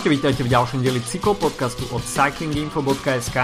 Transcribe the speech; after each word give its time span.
Čaute, 0.00 0.16
vítajte 0.16 0.48
v 0.48 0.54
ďalšom 0.56 0.80
dieli 0.80 0.96
cyklopodcastu 1.04 1.84
od 1.92 2.00
cyclinginfo.sk. 2.00 3.36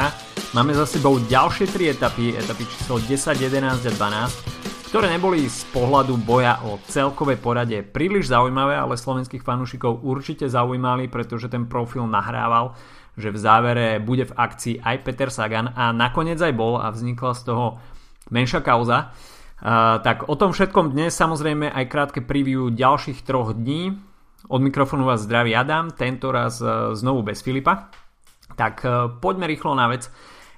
Máme 0.57 0.73
za 0.73 0.89
sebou 0.89 1.21
ďalšie 1.21 1.69
tri 1.69 1.93
etapy, 1.93 2.33
etapy 2.33 2.65
číslo 2.65 2.97
10, 2.97 3.13
11 3.45 3.85
a 3.85 3.93
12, 3.93 4.89
ktoré 4.89 5.13
neboli 5.13 5.53
z 5.53 5.69
pohľadu 5.69 6.17
boja 6.17 6.65
o 6.65 6.81
celkové 6.89 7.37
porade 7.37 7.85
príliš 7.85 8.33
zaujímavé, 8.33 8.73
ale 8.73 8.97
slovenských 8.97 9.45
fanúšikov 9.45 10.01
určite 10.01 10.49
zaujímali, 10.49 11.13
pretože 11.13 11.53
ten 11.53 11.69
profil 11.69 12.09
nahrával, 12.09 12.73
že 13.21 13.29
v 13.29 13.37
závere 13.37 14.01
bude 14.01 14.25
v 14.25 14.33
akcii 14.33 14.81
aj 14.81 14.97
Peter 15.05 15.29
Sagan 15.29 15.77
a 15.77 15.93
nakoniec 15.93 16.41
aj 16.41 16.57
bol 16.57 16.81
a 16.81 16.89
vznikla 16.89 17.37
z 17.37 17.53
toho 17.53 17.85
menšia 18.33 18.65
kauza. 18.65 19.13
Uh, 19.61 20.01
tak 20.01 20.25
o 20.25 20.33
tom 20.33 20.57
všetkom 20.57 20.97
dnes 20.97 21.13
samozrejme 21.13 21.69
aj 21.69 21.85
krátke 21.85 22.25
preview 22.25 22.73
ďalších 22.73 23.29
troch 23.29 23.53
dní. 23.53 24.16
Od 24.47 24.63
mikrofónu 24.63 25.05
vás 25.05 25.27
zdraví 25.27 25.57
Adam, 25.59 25.91
tento 25.91 26.31
raz 26.31 26.63
e, 26.63 26.95
znovu 26.95 27.27
bez 27.27 27.43
Filipa. 27.43 27.91
Tak 28.55 28.87
e, 28.87 28.89
poďme 29.19 29.51
rýchlo 29.51 29.75
na 29.75 29.91
vec. 29.91 30.07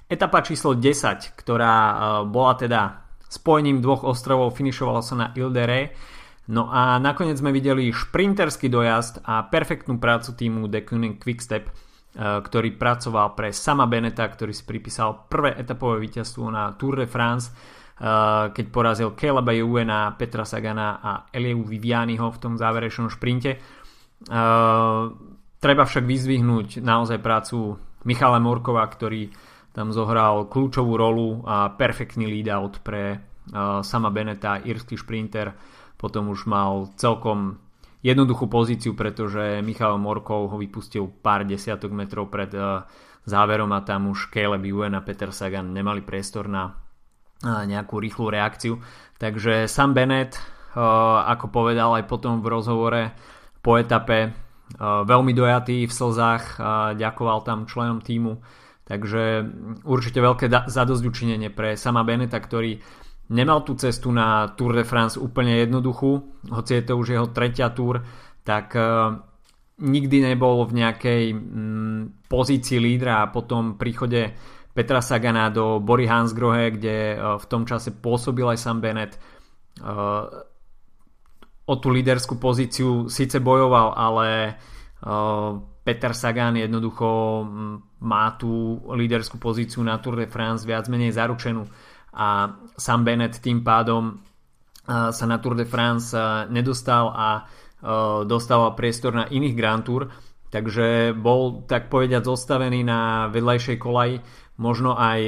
Etapa 0.05 0.45
číslo 0.45 0.77
10, 0.77 1.33
ktorá 1.33 1.73
e, 1.73 1.95
bola 2.29 2.53
teda 2.53 2.81
spojením 3.25 3.81
dvoch 3.81 4.05
ostrovov, 4.05 4.53
finišovala 4.53 5.01
sa 5.01 5.15
na 5.17 5.27
Ildere. 5.33 5.97
No 6.53 6.69
a 6.69 7.01
nakoniec 7.01 7.41
sme 7.41 7.49
videli 7.49 7.89
šprinterský 7.89 8.69
dojazd 8.69 9.25
a 9.25 9.49
perfektnú 9.49 9.97
prácu 9.97 10.37
týmu 10.37 10.69
The 10.69 10.81
Kuning 10.81 11.21
Quickstep, 11.21 11.69
ktorý 12.17 12.73
pracoval 12.73 13.37
pre 13.37 13.53
Sama 13.53 13.85
Beneta, 13.85 14.25
ktorý 14.25 14.49
si 14.49 14.65
pripísal 14.65 15.29
prvé 15.29 15.53
etapové 15.53 16.01
víťazstvo 16.01 16.49
na 16.49 16.73
Tour 16.73 17.05
de 17.05 17.07
France, 17.09 17.53
keď 18.49 18.65
porazil 18.71 19.13
Caleba 19.13 19.53
Ewana, 19.53 20.15
Petra 20.15 20.41
Sagana 20.41 21.03
a 21.03 21.11
Eliu 21.29 21.61
Vivianiho 21.61 22.31
v 22.31 22.41
tom 22.41 22.57
záverečnom 22.57 23.11
šprinte. 23.11 23.61
Uh, 24.27 25.15
treba 25.63 25.87
však 25.87 26.03
vyzvihnúť 26.03 26.83
naozaj 26.83 27.23
prácu 27.23 27.79
Michala 28.03 28.43
Morkova, 28.43 28.83
ktorý 28.83 29.31
tam 29.71 29.95
zohral 29.95 30.51
kľúčovú 30.51 30.99
rolu 30.99 31.45
a 31.47 31.71
perfektný 31.71 32.27
lead-out 32.27 32.83
pre 32.83 33.15
uh, 33.15 33.79
sama 33.79 34.11
Beneta, 34.11 34.59
írsky 34.59 34.99
šprinter. 34.99 35.55
Potom 35.95 36.27
už 36.27 36.49
mal 36.51 36.91
celkom 36.99 37.63
jednoduchú 38.03 38.51
pozíciu, 38.51 38.91
pretože 38.95 39.63
Michal 39.63 39.95
Morkov 39.95 40.51
ho 40.51 40.57
vypustil 40.59 41.07
pár 41.23 41.47
desiatok 41.47 41.95
metrov 41.95 42.27
pred 42.27 42.51
uh, 42.55 42.83
záverom 43.23 43.71
a 43.71 43.83
tam 43.87 44.11
už 44.11 44.31
Caleb 44.31 44.67
Ewan 44.67 44.99
a 44.99 45.05
Peter 45.05 45.31
Sagan 45.31 45.71
nemali 45.71 46.03
priestor 46.03 46.51
na 46.51 46.75
nejakú 47.39 48.03
rýchlu 48.03 48.27
reakciu. 48.27 48.83
Takže 49.15 49.71
Sam 49.71 49.95
Bennett, 49.95 50.35
ako 50.75 51.47
povedal 51.47 51.95
aj 51.95 52.03
potom 52.03 52.43
v 52.43 52.51
rozhovore, 52.51 53.15
po 53.69 53.77
etape. 53.77 54.33
Veľmi 54.81 55.37
dojatý 55.37 55.85
v 55.85 55.93
slzách, 55.93 56.57
ďakoval 56.97 57.45
tam 57.45 57.69
členom 57.69 58.01
týmu. 58.01 58.41
Takže 58.89 59.45
určite 59.85 60.17
veľké 60.17 60.49
zadosť 60.49 61.03
učinenie 61.05 61.53
pre 61.53 61.77
sama 61.77 62.01
Beneta, 62.01 62.41
ktorý 62.41 62.81
nemal 63.29 63.61
tú 63.61 63.77
cestu 63.77 64.09
na 64.09 64.49
Tour 64.57 64.73
de 64.73 64.81
France 64.81 65.21
úplne 65.21 65.61
jednoduchú, 65.61 66.41
hoci 66.49 66.81
je 66.81 66.83
to 66.89 66.97
už 66.97 67.13
jeho 67.13 67.29
tretia 67.29 67.69
Tour, 67.69 68.01
tak 68.41 68.73
nikdy 69.77 70.17
nebol 70.25 70.65
v 70.65 70.73
nejakej 70.81 71.23
mm, 71.37 72.25
pozícii 72.25 72.81
lídra 72.81 73.21
a 73.21 73.29
potom 73.29 73.77
príchode 73.77 74.33
Petra 74.73 75.05
Sagana 75.05 75.53
do 75.53 75.77
Bory 75.77 76.09
Hansgrohe, 76.09 76.73
kde 76.73 77.21
v 77.21 77.45
tom 77.45 77.69
čase 77.69 77.93
pôsobil 77.93 78.49
aj 78.49 78.57
sam 78.57 78.81
Bennett 78.81 79.21
o 81.69 81.73
tú 81.77 81.93
líderskú 81.93 82.41
pozíciu 82.41 83.05
síce 83.13 83.37
bojoval, 83.37 83.93
ale 83.93 84.57
Peter 85.85 86.17
Sagan 86.17 86.57
jednoducho 86.57 87.45
má 88.01 88.33
tú 88.41 88.81
líderskú 88.89 89.37
pozíciu 89.37 89.85
na 89.85 90.01
Tour 90.01 90.17
de 90.17 90.25
France 90.25 90.65
viac 90.65 90.89
menej 90.89 91.13
zaručenú. 91.13 91.69
A 92.17 92.57
Sam 92.73 93.05
Bennett 93.05 93.37
tým 93.37 93.61
pádom 93.61 94.17
sa 94.89 95.25
na 95.29 95.37
Tour 95.37 95.53
de 95.53 95.69
France 95.69 96.17
nedostal 96.49 97.13
a 97.13 97.45
dostával 98.25 98.73
priestor 98.73 99.13
na 99.13 99.29
iných 99.29 99.53
Grand 99.53 99.85
Tour. 99.85 100.09
Takže 100.49 101.13
bol 101.13 101.69
tak 101.69 101.93
povediať 101.93 102.25
zostavený 102.25 102.81
na 102.81 103.29
vedľajšej 103.29 103.77
kolaji. 103.77 104.17
Možno 104.59 104.97
aj 104.97 105.21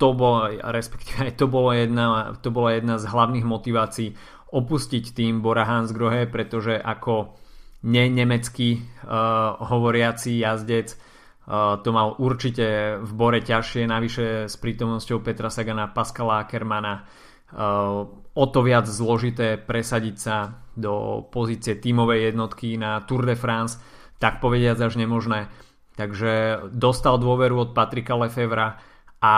to 0.00 0.16
bolo, 0.16 0.48
respektíve 0.58 1.28
aj 1.28 1.38
to, 1.38 1.46
bolo 1.46 1.70
jedna, 1.76 2.34
to 2.40 2.48
bola 2.50 2.74
jedna 2.74 2.96
z 2.98 3.06
hlavných 3.06 3.46
motivácií 3.46 4.16
opustiť 4.52 5.16
tým 5.16 5.40
Bora 5.40 5.64
Hansgrohe, 5.64 6.28
pretože 6.28 6.76
ako 6.76 7.40
nenemecký 7.82 8.78
uh, 8.78 9.58
hovoriaci 9.58 10.38
jazdec 10.38 10.94
uh, 10.94 11.80
to 11.82 11.90
mal 11.90 12.14
určite 12.20 13.00
v 13.02 13.10
Bore 13.16 13.40
ťažšie, 13.42 13.88
navyše 13.88 14.46
s 14.46 14.54
prítomnosťou 14.60 15.24
Petra 15.24 15.50
Sagana, 15.50 15.90
Pascala 15.90 16.46
Ackermana 16.46 17.02
uh, 17.02 18.06
o 18.32 18.44
to 18.48 18.60
viac 18.62 18.86
zložité 18.86 19.58
presadiť 19.58 20.16
sa 20.16 20.36
do 20.72 21.26
pozície 21.28 21.76
tímovej 21.76 22.32
jednotky 22.32 22.80
na 22.80 23.02
Tour 23.04 23.26
de 23.28 23.36
France, 23.36 23.76
tak 24.16 24.38
povediať 24.38 24.78
až 24.78 24.94
nemožné. 24.96 25.50
Takže 25.98 26.64
dostal 26.72 27.20
dôveru 27.20 27.68
od 27.68 27.70
Patrika 27.76 28.16
Lefevra 28.16 28.80
a 29.20 29.34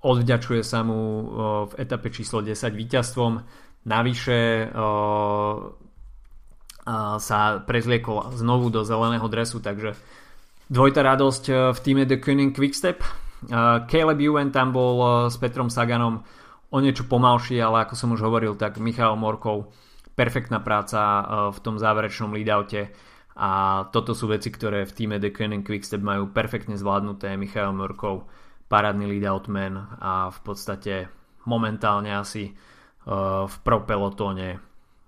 odvďačuje 0.00 0.62
sa 0.64 0.80
mu 0.80 1.28
v 1.68 1.72
etape 1.76 2.08
číslo 2.08 2.40
10 2.40 2.72
víťazstvom 2.72 3.32
Navyše 3.86 4.74
sa 7.18 7.38
prezliekol 7.66 8.34
znovu 8.38 8.70
do 8.70 8.86
zeleného 8.86 9.26
dresu, 9.26 9.58
takže 9.58 9.98
dvojta 10.70 11.02
radosť 11.02 11.44
e, 11.50 11.54
v 11.74 11.78
týme 11.82 12.02
The 12.06 12.18
Cunning 12.22 12.54
Quickstep. 12.54 13.02
Caleb 13.90 14.18
Ewan 14.22 14.54
tam 14.54 14.70
bol 14.70 14.96
e, 14.98 15.06
s 15.26 15.36
Petrom 15.38 15.66
Saganom 15.66 16.22
o 16.70 16.78
niečo 16.78 17.06
pomalší, 17.10 17.58
ale 17.58 17.86
ako 17.86 17.94
som 17.98 18.14
už 18.14 18.22
hovoril, 18.22 18.54
tak 18.54 18.78
Michal 18.78 19.18
Morkov 19.18 19.70
perfektná 20.14 20.62
práca 20.62 21.00
e, 21.02 21.22
v 21.50 21.58
tom 21.58 21.74
záverečnom 21.74 22.30
leadoute 22.30 22.94
a 23.36 23.82
toto 23.92 24.16
sú 24.16 24.30
veci, 24.30 24.48
ktoré 24.48 24.88
v 24.88 24.94
týme 24.94 25.16
The 25.18 25.34
Cunning 25.34 25.66
Quickstep 25.66 26.00
majú 26.00 26.30
perfektne 26.30 26.78
zvládnuté. 26.78 27.34
Michal 27.34 27.74
Morkov, 27.74 28.30
parádny 28.70 29.10
leadout 29.10 29.50
man 29.50 29.98
a 29.98 30.30
v 30.30 30.38
podstate 30.40 31.10
momentálne 31.50 32.14
asi 32.14 32.54
v 33.06 33.54
pro 33.62 33.86
pelotóne 33.86 34.58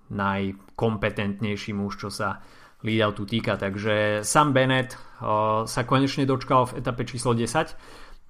najkompetentnejší 0.09 1.75
muž, 1.76 2.00
čo 2.00 2.09
sa 2.09 2.41
leadoutu 2.82 3.26
týka. 3.26 3.59
Takže 3.59 4.22
Sam 4.22 4.54
Bennett 4.54 4.94
uh, 4.94 5.66
sa 5.66 5.82
konečne 5.84 6.25
dočkal 6.25 6.70
v 6.70 6.76
etape 6.78 7.03
číslo 7.04 7.34
10. 7.34 7.75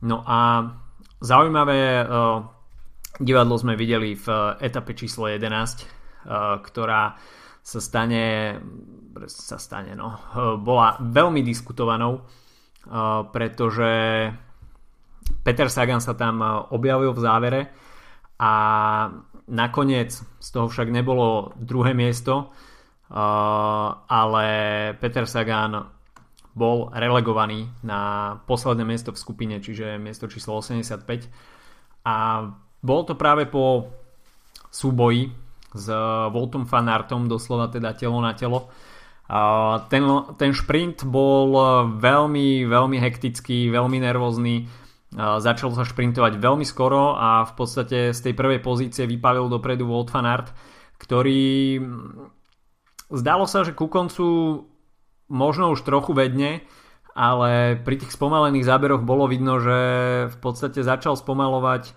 No 0.09 0.25
a 0.25 0.65
zaujímavé 1.21 2.03
uh, 2.03 2.43
divadlo 3.21 3.61
sme 3.61 3.77
videli 3.77 4.17
v 4.17 4.27
etape 4.63 4.97
číslo 4.97 5.29
11, 5.29 5.45
uh, 5.45 6.59
ktorá 6.65 7.19
sa 7.61 7.85
stane, 7.85 8.57
sa 9.29 9.61
stane 9.61 9.93
no, 9.93 10.17
bola 10.65 10.97
veľmi 11.05 11.45
diskutovanou, 11.45 12.25
pretože 13.29 13.93
Peter 15.45 15.69
Sagan 15.69 16.01
sa 16.01 16.17
tam 16.17 16.41
objavil 16.73 17.13
v 17.13 17.21
závere 17.21 17.61
a 18.41 18.53
Nakoniec 19.49 20.13
z 20.13 20.49
toho 20.53 20.69
však 20.69 20.93
nebolo 20.93 21.57
druhé 21.57 21.97
miesto, 21.97 22.53
ale 24.09 24.47
Peter 25.01 25.25
Sagan 25.25 25.89
bol 26.53 26.93
relegovaný 26.93 27.71
na 27.81 28.35
posledné 28.45 28.85
miesto 28.85 29.15
v 29.15 29.23
skupine, 29.23 29.57
čiže 29.63 29.97
miesto 29.97 30.29
číslo 30.29 30.61
85 30.61 31.31
a 32.05 32.17
bol 32.79 33.01
to 33.09 33.15
práve 33.15 33.49
po 33.49 33.89
súboji 34.69 35.33
s 35.73 35.87
Voltom 36.33 36.65
Fanartom, 36.65 37.29
doslova 37.29 37.69
teda 37.69 37.93
telo 37.93 38.21
na 38.21 38.33
telo. 38.33 38.69
Ten, 39.93 40.03
ten 40.41 40.51
šprint 40.57 41.05
bol 41.05 41.53
veľmi, 42.01 42.65
veľmi 42.65 42.97
hektický, 42.97 43.69
veľmi 43.69 44.01
nervózny 44.01 44.65
Začal 45.17 45.73
sa 45.73 45.89
šprintovať 45.89 46.37
veľmi 46.37 46.69
skoro 46.69 47.17
a 47.17 47.49
v 47.49 47.53
podstate 47.57 48.13
z 48.13 48.21
tej 48.21 48.35
prvej 48.37 48.61
pozície 48.61 49.09
vypavil 49.09 49.49
dopredu 49.49 49.89
Wout 49.89 50.13
van 50.13 50.29
Aert, 50.29 50.53
ktorý 51.01 51.81
zdalo 53.09 53.49
sa, 53.49 53.65
že 53.65 53.73
ku 53.73 53.89
koncu 53.89 54.25
možno 55.33 55.73
už 55.73 55.81
trochu 55.81 56.13
vedne, 56.13 56.61
ale 57.17 57.81
pri 57.81 58.05
tých 58.05 58.13
spomalených 58.13 58.69
záberoch 58.69 59.01
bolo 59.01 59.25
vidno, 59.25 59.57
že 59.65 59.79
v 60.29 60.37
podstate 60.45 60.85
začal 60.85 61.17
spomalovať 61.17 61.97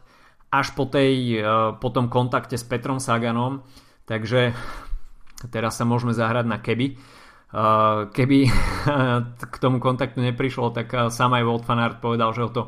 až 0.52 0.68
po, 0.72 0.88
tej, 0.88 1.40
e, 1.40 1.44
po 1.80 1.90
tom 1.92 2.08
kontakte 2.08 2.56
s 2.56 2.64
Petrom 2.64 3.00
Saganom, 3.00 3.64
takže 4.08 4.56
teraz 5.52 5.80
sa 5.80 5.88
môžeme 5.88 6.16
zahrať 6.16 6.46
na 6.48 6.60
keby. 6.60 6.88
E, 6.92 6.96
keby 8.12 8.40
k 9.52 9.56
tomu 9.60 9.84
kontaktu 9.84 10.20
neprišlo, 10.20 10.72
tak 10.72 10.92
sám 11.12 11.36
aj 11.36 11.44
Wout 11.44 11.64
van 11.68 11.84
Aert 11.84 12.00
povedal, 12.00 12.32
že 12.32 12.44
ho 12.48 12.52
to 12.52 12.64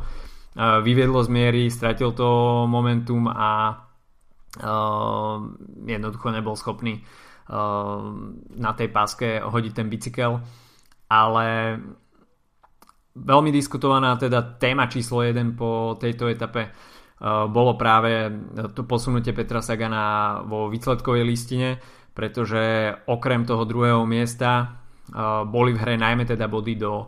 vyviedlo 0.58 1.20
z 1.26 1.30
miery, 1.34 1.64
stratil 1.74 2.14
to 2.14 2.30
momentum 2.70 3.26
a 3.30 3.82
jednoducho 5.86 6.30
nebol 6.30 6.54
schopný 6.54 7.02
na 8.54 8.72
tej 8.78 8.90
páske 8.94 9.42
hodiť 9.42 9.74
ten 9.74 9.90
bicykel. 9.90 10.38
Ale 11.10 11.78
veľmi 13.14 13.50
diskutovaná 13.54 14.18
teda 14.18 14.58
téma 14.58 14.90
číslo 14.90 15.22
1 15.26 15.54
po 15.58 15.98
tejto 15.98 16.30
etape 16.30 16.74
bolo 17.50 17.78
práve 17.78 18.30
to 18.74 18.84
posunutie 18.84 19.32
Petra 19.32 19.62
Sagana 19.62 20.42
vo 20.44 20.68
výsledkovej 20.68 21.24
listine, 21.24 21.78
pretože 22.14 22.94
okrem 23.08 23.46
toho 23.48 23.66
druhého 23.66 24.04
miesta 24.06 24.82
boli 25.48 25.74
v 25.74 25.82
hre 25.82 25.96
najmä 25.98 26.26
teda 26.26 26.50
body 26.50 26.76
do 26.76 27.08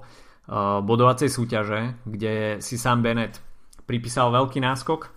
bodovacej 0.50 1.30
súťaže, 1.30 2.00
kde 2.06 2.62
si 2.62 2.78
sám 2.78 3.02
Bennett 3.02 3.42
pripísal 3.86 4.30
veľký 4.34 4.62
náskok 4.62 5.10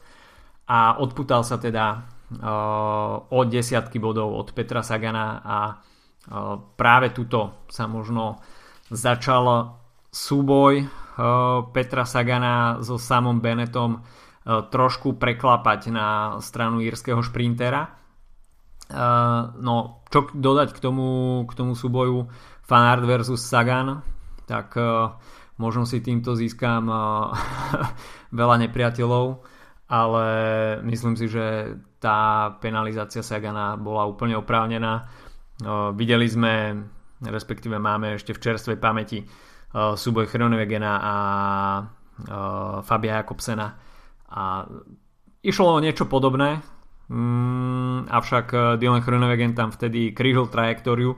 a 0.69 1.01
odputal 1.01 1.45
sa 1.45 1.57
teda 1.61 2.05
o 3.33 3.41
desiatky 3.49 3.97
bodov 3.97 4.37
od 4.37 4.53
Petra 4.53 4.85
Sagana 4.85 5.41
a 5.41 5.59
práve 6.77 7.13
tuto 7.17 7.65
sa 7.73 7.89
možno 7.89 8.41
začal 8.93 9.77
súboj 10.13 10.85
Petra 11.73 12.05
Sagana 12.05 12.85
so 12.85 13.01
samom 13.01 13.41
Bennettom 13.41 14.05
E, 14.49 14.65
trošku 14.73 15.21
preklapať 15.21 15.93
na 15.93 16.41
stranu 16.41 16.81
írskeho 16.81 17.21
šprintera. 17.21 18.01
No, 19.61 20.01
čo 20.09 20.33
dodať 20.33 20.73
k 20.73 20.81
tomu, 20.81 21.45
k 21.45 21.53
tomu 21.53 21.77
súboju 21.77 22.25
Fanart 22.65 23.05
versus 23.05 23.45
Sagan, 23.45 24.01
tak 24.49 24.81
e, 24.81 25.13
možno 25.61 25.85
si 25.85 26.01
týmto 26.01 26.33
získam 26.33 26.89
veľa 28.41 28.57
nepriateľov, 28.65 29.45
ale 29.93 30.27
myslím 30.89 31.15
si, 31.21 31.29
že 31.29 31.77
tá 32.01 32.53
penalizácia 32.63 33.21
Sagana 33.21 33.77
bola 33.77 34.07
úplne 34.07 34.39
oprávnená. 34.39 35.09
Videli 35.99 36.29
sme, 36.31 36.77
respektíve 37.25 37.81
máme 37.83 38.15
ešte 38.15 38.31
v 38.31 38.43
čerstvej 38.47 38.79
pamäti 38.79 39.27
súboj 39.75 40.31
Chronewegena 40.31 40.93
a 41.03 41.15
Fabia 42.87 43.19
Jakobsena 43.19 43.69
a 44.29 44.69
išlo 45.43 45.79
o 45.79 45.83
niečo 45.83 46.05
podobné, 46.05 46.61
mm, 47.09 48.13
avšak 48.13 48.77
Dylan 48.77 49.01
Groenewegen 49.01 49.57
tam 49.57 49.73
vtedy 49.73 50.13
krížil 50.13 50.51
trajektóriu, 50.53 51.17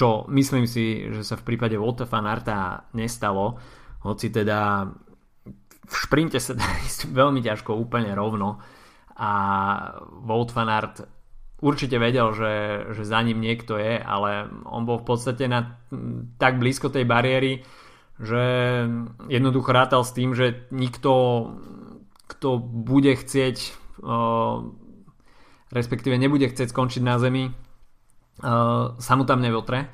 čo 0.00 0.24
myslím 0.32 0.64
si, 0.64 1.12
že 1.12 1.20
sa 1.20 1.36
v 1.36 1.44
prípade 1.44 1.76
Volta 1.76 2.08
Fanarta 2.08 2.88
nestalo, 2.96 3.60
hoci 4.00 4.32
teda 4.32 4.88
v 5.84 5.94
šprinte 5.94 6.40
sa 6.40 6.56
dá 6.56 6.64
ísť 6.88 7.12
veľmi 7.12 7.44
ťažko 7.44 7.76
úplne 7.76 8.16
rovno. 8.16 8.64
A 9.20 9.30
Volt 10.24 10.56
Fanart 10.56 11.04
určite 11.60 12.00
vedel, 12.00 12.32
že, 12.32 12.52
že 12.96 13.04
za 13.04 13.20
ním 13.20 13.44
niekto 13.44 13.76
je, 13.76 14.00
ale 14.00 14.48
on 14.64 14.88
bol 14.88 15.04
v 15.04 15.12
podstate 15.12 15.44
na, 15.44 15.76
tak 16.40 16.56
blízko 16.56 16.88
tej 16.88 17.04
bariéry, 17.04 17.60
že 18.16 18.44
jednoducho 19.28 19.68
rátal 19.68 20.00
s 20.00 20.16
tým, 20.16 20.32
že 20.32 20.64
nikto 20.72 21.12
kto 22.24 22.56
bude 22.62 23.12
chcieť 23.12 23.76
respektíve 25.70 26.16
nebude 26.16 26.48
chcieť 26.48 26.72
skončiť 26.72 27.02
na 27.04 27.20
zemi 27.20 27.52
sa 28.40 29.12
mu 29.16 29.24
tam 29.28 29.44
nevotre. 29.44 29.92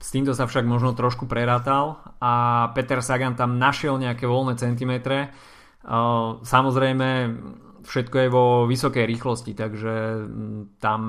S 0.00 0.08
týmto 0.14 0.36
sa 0.36 0.46
však 0.46 0.64
možno 0.68 0.94
trošku 0.94 1.26
prerátal 1.26 1.98
a 2.22 2.68
Peter 2.78 3.02
Sagan 3.02 3.34
tam 3.34 3.58
našiel 3.58 3.98
nejaké 3.98 4.28
voľné 4.28 4.54
centimetre. 4.54 5.34
Samozrejme 6.44 7.08
všetko 7.80 8.16
je 8.20 8.28
vo 8.28 8.44
vysokej 8.68 9.04
rýchlosti 9.08 9.56
takže 9.56 9.94
tam 10.78 11.00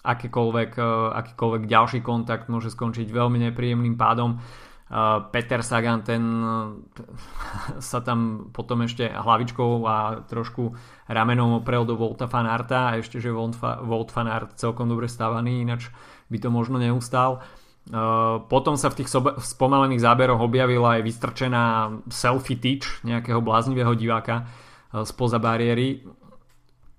akýkoľvek, 0.00 0.70
akýkoľvek 1.12 1.62
ďalší 1.68 2.00
kontakt 2.00 2.48
môže 2.48 2.72
skončiť 2.72 3.10
veľmi 3.10 3.50
nepríjemným 3.50 4.00
pádom 4.00 4.40
Peter 5.30 5.62
Sagan 5.62 6.02
ten 6.02 6.22
sa 7.90 7.98
tam 8.02 8.50
potom 8.50 8.82
ešte 8.82 9.06
hlavičkou 9.06 9.86
a 9.86 10.26
trošku 10.26 10.74
ramenom 11.06 11.62
oprel 11.62 11.86
do 11.86 11.94
Volta 11.94 12.26
Fanarta 12.26 12.90
a 12.90 12.98
ešte, 12.98 13.22
že 13.22 13.30
Volt 13.30 14.10
Fanart 14.10 14.58
celkom 14.58 14.90
dobre 14.90 15.06
stávaný, 15.06 15.62
ináč 15.62 15.94
by 16.26 16.38
to 16.42 16.50
možno 16.50 16.82
neustál. 16.82 17.38
Potom 18.46 18.74
sa 18.76 18.92
v 18.92 19.02
tých 19.02 19.10
spomalených 19.40 20.04
záberoch 20.04 20.38
objavila 20.42 21.00
aj 21.00 21.06
vystrčená 21.06 21.64
selfie 22.12 22.58
tyč 22.60 23.02
nejakého 23.06 23.40
bláznivého 23.40 23.94
diváka 23.96 24.46
spoza 25.06 25.38
bariéry. 25.40 26.02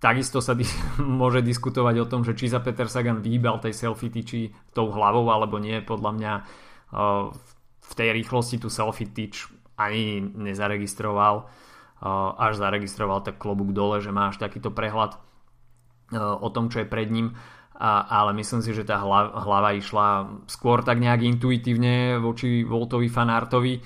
Takisto 0.01 0.41
sa 0.41 0.57
di- 0.57 0.67
môže 1.21 1.43
diskutovať 1.43 1.95
o 2.01 2.09
tom, 2.09 2.23
že 2.23 2.33
či 2.39 2.47
sa 2.47 2.63
Peter 2.63 2.89
Sagan 2.89 3.19
výbal 3.19 3.61
tej 3.61 3.75
selfie 3.75 4.09
tyči 4.09 4.51
tou 4.73 4.89
hlavou 4.89 5.27
alebo 5.29 5.61
nie. 5.61 5.79
Podľa 5.79 6.11
mňa 6.17 6.33
v 7.31 7.51
tej 7.97 8.15
rýchlosti 8.15 8.57
tu 8.61 8.69
selfie 8.71 9.09
tyč 9.09 9.47
ani 9.75 10.21
nezaregistroval 10.21 11.49
až 12.37 12.57
zaregistroval 12.57 13.21
tak 13.21 13.37
klobúk 13.37 13.77
dole, 13.77 14.01
že 14.01 14.09
má 14.09 14.33
až 14.33 14.41
takýto 14.41 14.73
prehľad 14.73 15.21
o 16.17 16.49
tom, 16.49 16.73
čo 16.73 16.81
je 16.81 16.89
pred 16.89 17.07
ním. 17.13 17.37
Ale 17.81 18.33
myslím 18.37 18.61
si, 18.61 18.73
že 18.73 18.85
tá 18.85 19.01
hlava, 19.01 19.37
hlava 19.41 19.69
išla 19.77 20.41
skôr 20.49 20.81
tak 20.85 21.01
nejak 21.01 21.21
intuitívne 21.21 22.17
voči 22.17 22.65
Voltovi 22.65 23.09
Fanartovi. 23.09 23.81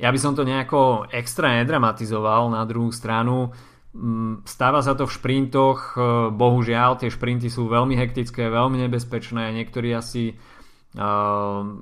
Ja 0.00 0.12
by 0.12 0.18
som 0.20 0.32
to 0.32 0.48
nejako 0.48 1.08
extra 1.12 1.60
nedramatizoval. 1.60 2.52
Na 2.52 2.64
druhú 2.68 2.92
stranu 2.92 3.52
mm, 3.92 4.48
stáva 4.48 4.84
sa 4.84 4.96
to 4.96 5.08
v 5.08 5.16
šprintoch. 5.16 5.96
Bohužiaľ 6.36 7.00
tie 7.00 7.12
šprinty 7.12 7.48
sú 7.48 7.68
veľmi 7.72 7.96
hektické, 7.96 8.48
veľmi 8.48 8.84
nebezpečné. 8.88 9.52
Niektorí 9.60 9.92
asi 9.96 10.36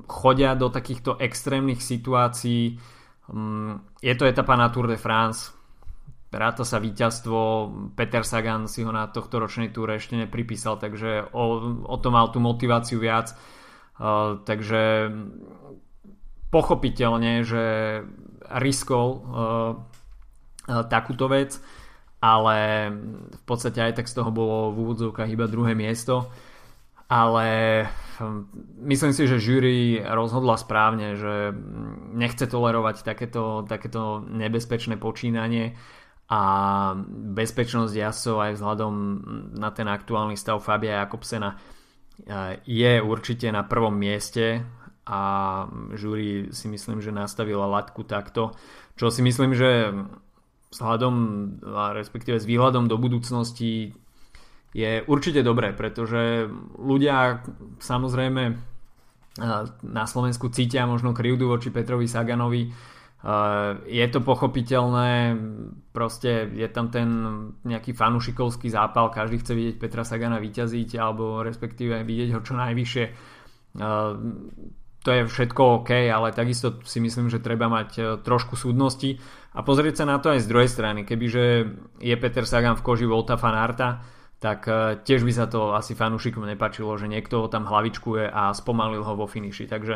chodia 0.07 0.53
do 0.53 0.69
takýchto 0.69 1.17
extrémnych 1.17 1.81
situácií. 1.81 2.77
Ehm, 3.33 3.81
je 4.05 4.15
to 4.15 4.29
etapa 4.29 4.55
na 4.61 4.69
Tour 4.69 4.93
de 4.93 5.01
France, 5.01 5.57
ráta 6.37 6.69
sa 6.69 6.77
víťazstvo, 6.77 7.39
Peter 7.97 8.23
Sagan 8.23 8.69
si 8.69 8.85
ho 8.85 8.93
na 8.93 9.09
tohto 9.09 9.41
ročnej 9.41 9.73
túre 9.73 9.97
ešte 9.97 10.21
nepripísal, 10.21 10.77
takže 10.77 11.33
o, 11.33 11.45
o 11.89 11.97
to 11.97 12.09
mal 12.13 12.29
tú 12.31 12.39
motiváciu 12.39 13.01
viac. 13.01 13.33
Uh, 13.97 14.45
takže 14.45 15.09
pochopiteľne, 16.53 17.41
že 17.49 17.65
riskol 18.61 19.09
uh, 19.17 19.23
takúto 20.93 21.33
vec, 21.33 21.57
ale 22.21 22.91
v 23.33 23.43
podstate 23.49 23.81
aj 23.81 24.03
tak 24.03 24.07
z 24.11 24.21
toho 24.21 24.31
bolo 24.35 24.77
v 24.77 24.77
úvodzovkách 24.85 25.33
iba 25.33 25.49
druhé 25.49 25.73
miesto. 25.73 26.29
Ale 27.07 27.49
Hm, 28.17 28.49
myslím 28.89 29.13
si, 29.13 29.29
že 29.29 29.37
jury 29.37 30.01
rozhodla 30.01 30.57
správne, 30.57 31.21
že 31.21 31.53
nechce 32.17 32.49
tolerovať 32.49 33.05
takéto, 33.05 33.65
takéto 33.69 34.25
nebezpečné 34.25 34.97
počínanie 34.97 35.77
a 36.27 36.43
bezpečnosť 37.37 37.93
jazdcov 37.93 38.37
aj 38.41 38.53
vzhľadom 38.57 38.95
na 39.55 39.71
ten 39.71 39.87
aktuálny 39.87 40.35
stav 40.35 40.59
Fabia 40.65 41.05
Jakobsena 41.05 41.55
e, 41.55 41.57
je 42.67 42.99
určite 42.99 43.53
na 43.53 43.63
prvom 43.63 43.95
mieste 43.95 44.65
a 45.07 45.21
žúri 45.95 46.51
si 46.51 46.67
myslím, 46.67 46.99
že 46.99 47.15
nastavila 47.15 47.69
latku 47.69 48.03
takto, 48.03 48.57
čo 48.99 49.13
si 49.13 49.23
myslím, 49.23 49.55
že 49.55 49.93
vzhľadom, 50.73 51.15
respektíve 51.95 52.43
s 52.43 52.49
výhľadom 52.49 52.91
do 52.91 52.99
budúcnosti 52.99 53.95
je 54.77 55.01
určite 55.09 55.41
dobré, 55.41 55.73
pretože 55.73 56.45
ľudia 56.77 57.41
samozrejme 57.81 58.43
na 59.81 60.05
Slovensku 60.05 60.53
cítia 60.53 60.85
možno 60.85 61.17
krivdu 61.17 61.49
voči 61.49 61.73
Petrovi 61.73 62.05
Saganovi. 62.05 62.69
Je 63.89 64.07
to 64.13 64.21
pochopiteľné, 64.21 65.33
proste 65.97 66.53
je 66.53 66.69
tam 66.69 66.93
ten 66.93 67.09
nejaký 67.65 67.97
fanušikovský 67.97 68.69
zápal, 68.69 69.09
každý 69.09 69.41
chce 69.41 69.53
vidieť 69.57 69.77
Petra 69.81 70.05
Sagana 70.05 70.37
vyťaziť 70.37 71.01
alebo 71.01 71.41
respektíve 71.41 72.05
vidieť 72.05 72.37
ho 72.37 72.41
čo 72.45 72.53
najvyššie. 72.61 73.05
To 75.07 75.11
je 75.15 75.23
všetko 75.25 75.63
OK, 75.81 75.91
ale 76.13 76.37
takisto 76.37 76.85
si 76.85 77.01
myslím, 77.01 77.33
že 77.33 77.41
treba 77.41 77.73
mať 77.73 78.21
trošku 78.21 78.61
súdnosti 78.61 79.17
a 79.57 79.65
pozrieť 79.65 80.05
sa 80.05 80.05
na 80.05 80.21
to 80.21 80.37
aj 80.37 80.45
z 80.45 80.51
druhej 80.53 80.69
strany. 80.69 81.09
Kebyže 81.09 81.45
je 81.97 82.15
Peter 82.21 82.45
Sagan 82.45 82.77
v 82.77 82.85
koži 82.85 83.09
Volta 83.09 83.41
Fanarta, 83.41 84.16
tak 84.37 84.69
e, 84.69 85.01
tiež 85.01 85.25
by 85.25 85.33
sa 85.33 85.47
to 85.49 85.73
asi 85.73 85.97
fanúšikom 85.97 86.45
nepačilo, 86.45 86.93
že 87.01 87.09
niekto 87.09 87.45
ho 87.45 87.49
tam 87.49 87.65
hlavičkuje 87.65 88.29
a 88.29 88.53
spomalil 88.53 89.01
ho 89.01 89.15
vo 89.17 89.25
finiši. 89.25 89.65
Takže 89.65 89.95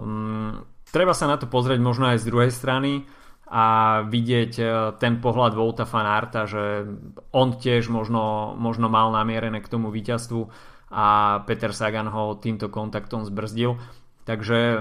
um, 0.00 0.64
treba 0.88 1.12
sa 1.12 1.28
na 1.28 1.36
to 1.36 1.44
pozrieť 1.44 1.80
možno 1.84 2.08
aj 2.08 2.24
z 2.24 2.28
druhej 2.28 2.52
strany 2.52 3.04
a 3.44 4.00
vidieť 4.08 4.52
e, 4.56 4.64
ten 4.96 5.20
pohľad 5.20 5.52
Volta 5.52 5.84
Fanarta, 5.84 6.48
že 6.48 6.88
on 7.36 7.60
tiež 7.60 7.92
možno, 7.92 8.56
možno 8.56 8.88
mal 8.88 9.12
namierené 9.12 9.60
k 9.60 9.68
tomu 9.68 9.92
víťazstvu 9.92 10.48
a 10.94 11.38
Peter 11.44 11.76
Sagan 11.76 12.08
ho 12.08 12.40
týmto 12.40 12.72
kontaktom 12.72 13.28
zbrzdil. 13.28 13.76
Takže 14.24 14.80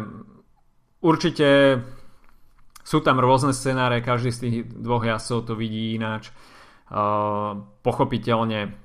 určite 1.03 1.79
sú 2.83 3.00
tam 3.03 3.19
rôzne 3.19 3.51
scenáre, 3.51 4.00
každý 4.00 4.31
z 4.31 4.39
tých 4.39 4.55
dvoch 4.72 5.03
jazdcov 5.03 5.39
to 5.43 5.53
vidí 5.60 5.95
ináč. 5.95 6.31
Uh, 6.93 7.63
pochopiteľne 7.81 8.83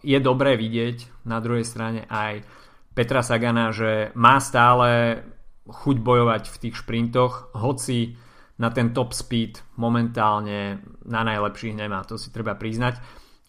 je 0.00 0.18
dobré 0.22 0.54
vidieť 0.54 1.26
na 1.26 1.42
druhej 1.42 1.66
strane 1.66 2.06
aj 2.06 2.46
Petra 2.94 3.22
Sagana, 3.22 3.74
že 3.74 4.14
má 4.14 4.38
stále 4.38 5.22
chuť 5.66 5.96
bojovať 6.02 6.42
v 6.50 6.56
tých 6.66 6.74
šprintoch, 6.82 7.54
hoci 7.54 8.18
na 8.60 8.68
ten 8.70 8.92
top 8.92 9.16
speed 9.16 9.62
momentálne 9.80 10.84
na 11.06 11.20
najlepších 11.24 11.76
nemá, 11.76 12.04
to 12.04 12.20
si 12.20 12.28
treba 12.28 12.58
priznať, 12.58 13.00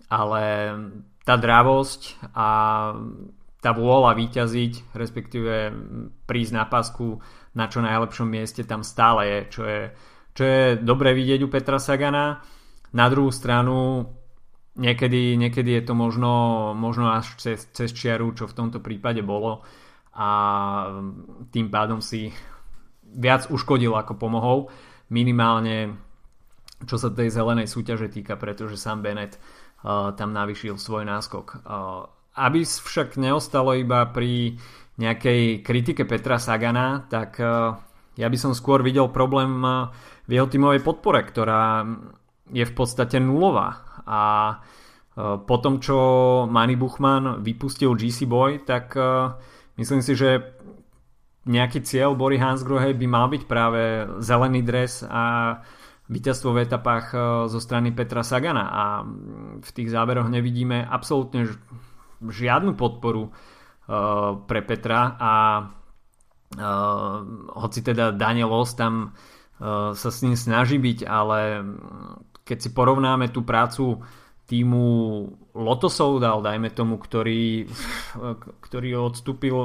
ale 0.08 0.44
tá 1.22 1.36
dravosť 1.38 2.32
a 2.34 2.50
tá 3.62 3.72
vôľa 3.78 4.18
vyťaziť, 4.18 4.98
respektíve 4.98 5.54
prísť 6.26 6.54
na 6.58 6.66
pasku 6.66 7.22
na 7.54 7.68
čo 7.68 7.84
najlepšom 7.84 8.26
mieste 8.26 8.64
tam 8.66 8.82
stále 8.82 9.28
je, 9.28 9.40
čo 9.52 9.62
je, 9.68 9.82
čo 10.34 10.44
je 10.44 10.64
dobre 10.82 11.14
vidieť 11.14 11.40
u 11.46 11.52
Petra 11.52 11.78
Sagana. 11.78 12.42
Na 12.92 13.06
druhú 13.08 13.30
stranu 13.32 14.08
niekedy, 14.76 15.36
niekedy 15.36 15.80
je 15.80 15.84
to 15.84 15.94
možno, 15.98 16.32
možno 16.76 17.12
až 17.12 17.36
cez, 17.40 17.68
cez 17.72 17.90
čiaru, 17.92 18.32
čo 18.36 18.48
v 18.48 18.56
tomto 18.56 18.80
prípade 18.80 19.20
bolo 19.24 19.64
a 20.12 20.30
tým 21.56 21.72
pádom 21.72 22.04
si 22.04 22.36
viac 23.12 23.48
uškodil 23.48 23.96
ako 23.96 24.20
pomohol 24.20 24.60
minimálne 25.12 25.96
čo 26.86 26.98
sa 26.98 27.14
tej 27.14 27.30
zelenej 27.30 27.70
súťaže 27.70 28.10
týka, 28.10 28.38
pretože 28.38 28.78
Sam 28.78 29.06
Bennett 29.06 29.38
uh, 29.38 30.14
tam 30.18 30.34
navýšil 30.34 30.82
svoj 30.82 31.06
náskok. 31.06 31.62
Uh, 31.62 32.10
aby 32.38 32.64
však 32.64 33.20
neostalo 33.20 33.76
iba 33.76 34.08
pri 34.10 34.56
nejakej 34.98 35.66
kritike 35.66 36.04
Petra 36.08 36.40
Sagana, 36.40 37.06
tak 37.06 37.38
uh, 37.42 37.78
ja 38.18 38.28
by 38.28 38.38
som 38.38 38.58
skôr 38.58 38.82
videl 38.82 39.10
problém 39.12 39.62
v 40.28 40.32
jeho 40.32 40.48
tímovej 40.48 40.84
podpore, 40.84 41.24
ktorá 41.24 41.84
je 42.52 42.66
v 42.68 42.74
podstate 42.76 43.18
nulová. 43.18 43.84
A 44.06 44.22
uh, 44.54 45.40
po 45.42 45.56
tom, 45.64 45.80
čo 45.80 45.98
Manny 46.46 46.76
Buchman 46.76 47.40
vypustil 47.42 47.96
GC 47.96 48.28
Boy, 48.28 48.62
tak 48.62 48.94
uh, 49.00 49.34
myslím 49.80 50.04
si, 50.04 50.14
že 50.14 50.60
nejaký 51.46 51.82
cieľ 51.82 52.14
Bory 52.14 52.38
Hansgrohe 52.38 52.94
by 52.94 53.08
mal 53.10 53.26
byť 53.26 53.44
práve 53.50 54.06
zelený 54.22 54.62
dres 54.62 55.02
a 55.02 55.58
víťazstvo 56.12 56.54
v 56.54 56.62
etapách 56.68 57.06
e, 57.12 57.18
zo 57.48 57.60
strany 57.64 57.96
Petra 57.96 58.22
Sagana 58.22 58.66
a 58.68 58.84
v 59.58 59.70
tých 59.72 59.90
záberoch 59.90 60.28
nevidíme 60.28 60.84
absolútne 60.84 61.50
žiadnu 62.22 62.76
podporu 62.76 63.26
e, 63.26 63.32
pre 64.44 64.62
Petra 64.62 65.18
a 65.18 65.34
e, 65.58 65.64
hoci 67.58 67.80
teda 67.82 68.12
Daniel 68.12 68.52
Os 68.52 68.76
tam 68.76 69.16
sa 69.62 70.10
s 70.10 70.26
ním 70.26 70.34
snaží 70.34 70.82
byť, 70.82 71.06
ale 71.06 71.62
keď 72.52 72.60
si 72.60 72.70
porovnáme 72.76 73.32
tú 73.32 73.48
prácu 73.48 74.04
týmu 74.44 74.84
Lotosoudal, 75.56 76.44
dajme 76.44 76.76
tomu, 76.76 77.00
ktorý, 77.00 77.64
ktorý 78.60 78.90
odstúpil, 79.00 79.56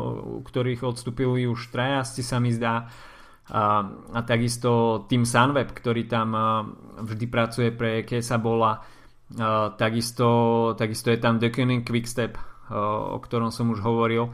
ktorých 0.47 0.87
odstúpili 0.87 1.51
už 1.51 1.75
trajasti 1.75 2.23
sa 2.23 2.39
mi 2.39 2.55
zdá. 2.55 2.87
A, 3.51 3.63
a 4.15 4.21
takisto 4.23 5.03
tým 5.11 5.27
Sunweb, 5.27 5.75
ktorý 5.75 6.07
tam 6.07 6.31
vždy 7.03 7.27
pracuje 7.27 7.75
pre 7.75 8.07
Kesa 8.07 8.39
Bola 8.39 8.79
a, 8.79 9.75
takisto, 9.75 10.75
takisto 10.79 11.11
je 11.11 11.19
tam 11.19 11.43
Quick 11.43 11.83
Quickstep 11.83 12.39
o 12.71 13.19
ktorom 13.23 13.55
som 13.55 13.71
už 13.71 13.83
hovoril. 13.83 14.31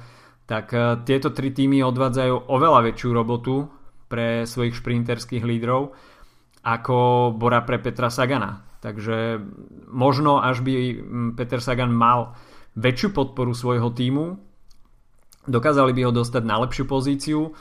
Tak 0.48 0.72
tieto 1.08 1.32
tri 1.32 1.52
týmy 1.52 1.80
odvádzajú 1.84 2.48
oveľa 2.48 2.92
väčšiu 2.92 3.10
robotu 3.12 3.68
pre 4.08 4.44
svojich 4.44 4.76
šprinterských 4.76 5.44
lídrov 5.44 5.96
ako 6.62 7.30
Bora 7.34 7.66
pre 7.66 7.82
Petra 7.82 8.08
Sagana 8.08 8.72
Takže 8.82 9.38
možno 9.94 10.42
až 10.42 10.58
by 10.66 10.74
Peter 11.38 11.62
Sagan 11.62 11.94
mal 11.94 12.34
väčšiu 12.74 13.14
podporu 13.14 13.54
svojho 13.54 13.94
týmu, 13.94 14.34
dokázali 15.46 15.94
by 15.94 16.10
ho 16.10 16.12
dostať 16.12 16.42
na 16.42 16.58
lepšiu 16.66 16.90
pozíciu, 16.90 17.54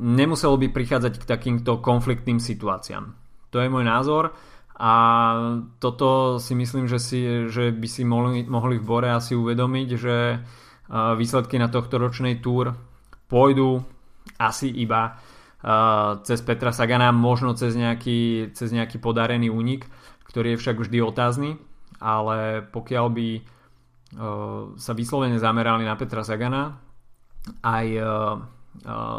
nemuselo 0.00 0.56
by 0.56 0.72
prichádzať 0.72 1.20
k 1.20 1.28
takýmto 1.28 1.84
konfliktným 1.84 2.40
situáciám. 2.40 3.12
To 3.52 3.60
je 3.60 3.68
môj 3.68 3.84
názor 3.84 4.32
a 4.80 4.92
toto 5.76 6.40
si 6.40 6.56
myslím, 6.56 6.88
že, 6.88 6.96
si, 6.96 7.20
že 7.52 7.68
by 7.68 7.88
si 7.92 8.08
mohli, 8.08 8.48
mohli 8.48 8.80
v 8.80 8.88
Bore 8.88 9.12
asi 9.12 9.36
uvedomiť, 9.36 9.88
že 10.00 10.40
výsledky 11.20 11.60
na 11.60 11.68
tohto 11.68 12.00
ročnej 12.00 12.40
túr 12.40 12.72
pôjdu 13.28 13.84
asi 14.40 14.72
iba 14.72 15.20
cez 16.26 16.38
Petra 16.42 16.74
Sagana, 16.74 17.14
možno 17.14 17.54
cez 17.54 17.78
nejaký, 17.78 18.50
cez 18.50 18.74
nejaký 18.74 18.98
podarený 18.98 19.46
únik 19.46 19.86
ktorý 20.32 20.56
je 20.56 20.60
však 20.64 20.76
vždy 20.80 20.98
otázny, 21.04 21.50
ale 22.00 22.64
pokiaľ 22.72 23.06
by 23.12 23.28
uh, 23.36 23.42
sa 24.80 24.96
vyslovene 24.96 25.36
zamerali 25.36 25.84
na 25.84 25.92
Petra 26.00 26.24
Sagana 26.24 26.80
aj 27.60 27.86
uh, 28.00 28.40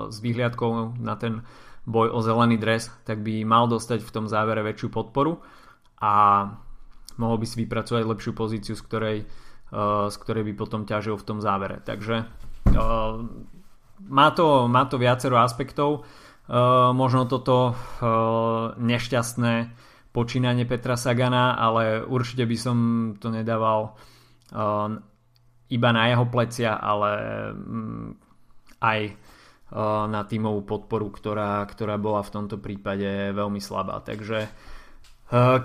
s 0.09 0.17
výhliadkou 0.17 0.97
na 0.97 1.13
ten 1.13 1.45
boj 1.85 2.09
o 2.09 2.19
zelený 2.25 2.57
dres, 2.57 2.89
tak 3.05 3.21
by 3.21 3.45
mal 3.45 3.69
dostať 3.69 4.01
v 4.01 4.09
tom 4.09 4.25
závere 4.25 4.65
väčšiu 4.65 4.89
podporu 4.89 5.37
a 6.01 6.47
mohol 7.21 7.37
by 7.37 7.45
si 7.45 7.61
vypracovať 7.61 8.09
lepšiu 8.09 8.33
pozíciu, 8.33 8.73
z 8.73 8.81
ktorej, 8.81 9.17
z 10.09 10.15
ktorej 10.23 10.43
by 10.49 10.53
potom 10.57 10.87
ťažil 10.87 11.19
v 11.19 11.27
tom 11.27 11.43
závere. 11.43 11.83
Takže 11.83 12.25
má, 14.09 14.27
to, 14.31 14.65
má 14.71 14.83
to 14.87 14.95
viacero 14.95 15.37
aspektov. 15.37 16.07
Možno 16.93 17.23
toto 17.31 17.71
nešťastné 18.75 19.53
počínanie 20.11 20.67
Petra 20.67 20.99
Sagana, 20.99 21.55
ale 21.55 22.03
určite 22.03 22.43
by 22.43 22.57
som 22.59 22.77
to 23.15 23.31
nedával 23.31 23.95
iba 25.71 25.89
na 25.89 26.03
jeho 26.11 26.25
plecia, 26.29 26.77
ale 26.77 27.11
um, 27.55 28.13
aj 28.83 29.15
na 30.07 30.21
tímovú 30.29 30.61
podporu, 30.69 31.09
ktorá, 31.09 31.65
ktorá 31.65 31.97
bola 31.97 32.21
v 32.21 32.29
tomto 32.29 32.61
prípade 32.61 33.33
veľmi 33.33 33.57
slabá. 33.57 34.05
Takže 34.05 34.45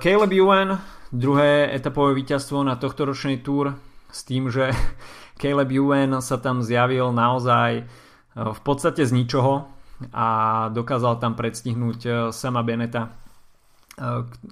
Caleb 0.00 0.32
Ewan, 0.32 0.80
druhé 1.12 1.68
etapové 1.76 2.16
víťazstvo 2.16 2.64
na 2.64 2.80
tohto 2.80 3.04
ročnej 3.04 3.44
túr 3.44 3.76
s 4.08 4.24
tým, 4.24 4.48
že 4.48 4.72
Caleb 5.40 5.68
Ewan 5.68 6.24
sa 6.24 6.40
tam 6.40 6.64
zjavil 6.64 7.12
naozaj 7.12 7.84
v 8.32 8.60
podstate 8.64 9.04
z 9.04 9.12
ničoho 9.12 9.68
a 10.14 10.26
dokázal 10.70 11.18
tam 11.18 11.34
predstihnúť 11.34 12.30
Sama 12.30 12.62
Beneta 12.62 13.18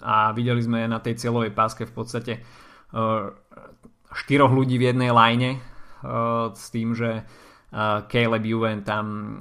a 0.03 0.35
videli 0.35 0.59
sme 0.59 0.91
na 0.91 0.99
tej 0.99 1.23
cieľovej 1.23 1.55
páske 1.55 1.87
v 1.87 1.93
podstate 1.95 2.33
e, 2.35 2.41
štyroch 4.11 4.51
ľudí 4.51 4.75
v 4.75 4.91
jednej 4.91 5.11
line 5.15 5.51
e, 5.55 5.59
s 6.51 6.67
tým, 6.75 6.99
že 6.99 7.23
Caleb 8.09 8.47
Juven 8.47 8.87
tam 8.87 9.37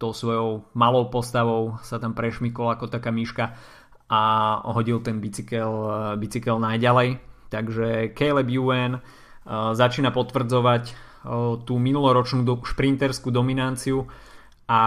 tou 0.00 0.14
svojou 0.14 0.72
malou 0.78 1.10
postavou 1.10 1.76
sa 1.84 2.00
tam 2.00 2.16
prešmykol 2.16 2.70
ako 2.72 2.86
taká 2.88 3.10
myška 3.12 3.52
a 4.08 4.22
hodil 4.72 5.04
ten 5.04 5.20
bicykel, 5.20 5.68
bicykel 6.16 6.56
najďalej. 6.56 7.20
Takže 7.52 8.16
Caleb 8.16 8.48
Juven 8.48 9.02
začína 9.74 10.14
potvrdzovať 10.14 10.96
tú 11.66 11.74
minuloročnú 11.76 12.46
šprinterskú 12.64 13.28
dominanciu 13.28 14.08
a 14.68 14.80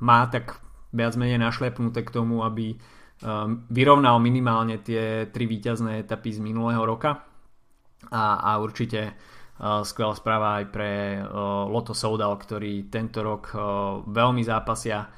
má 0.00 0.20
tak 0.32 0.58
viac 0.90 1.14
menej 1.14 1.38
našlepnuté 1.38 2.02
k 2.02 2.14
tomu, 2.14 2.42
aby 2.42 2.80
Ehm, 3.22 3.64
vyrovnal 3.72 4.20
minimálne 4.20 4.82
tie 4.84 5.30
tri 5.32 5.48
víťazné 5.48 6.04
etapy 6.04 6.34
z 6.34 6.44
minulého 6.44 6.84
roka 6.84 7.24
a, 8.12 8.24
a 8.36 8.60
určite 8.60 9.16
uh, 9.16 9.80
skvelá 9.80 10.12
správa 10.12 10.60
aj 10.60 10.64
pre 10.68 11.22
uh, 11.22 11.64
Lotto 11.64 11.96
Soudal, 11.96 12.36
ktorí 12.36 12.92
tento 12.92 13.24
rok 13.24 13.54
veľmi 14.04 14.42
zápasia 14.44 15.08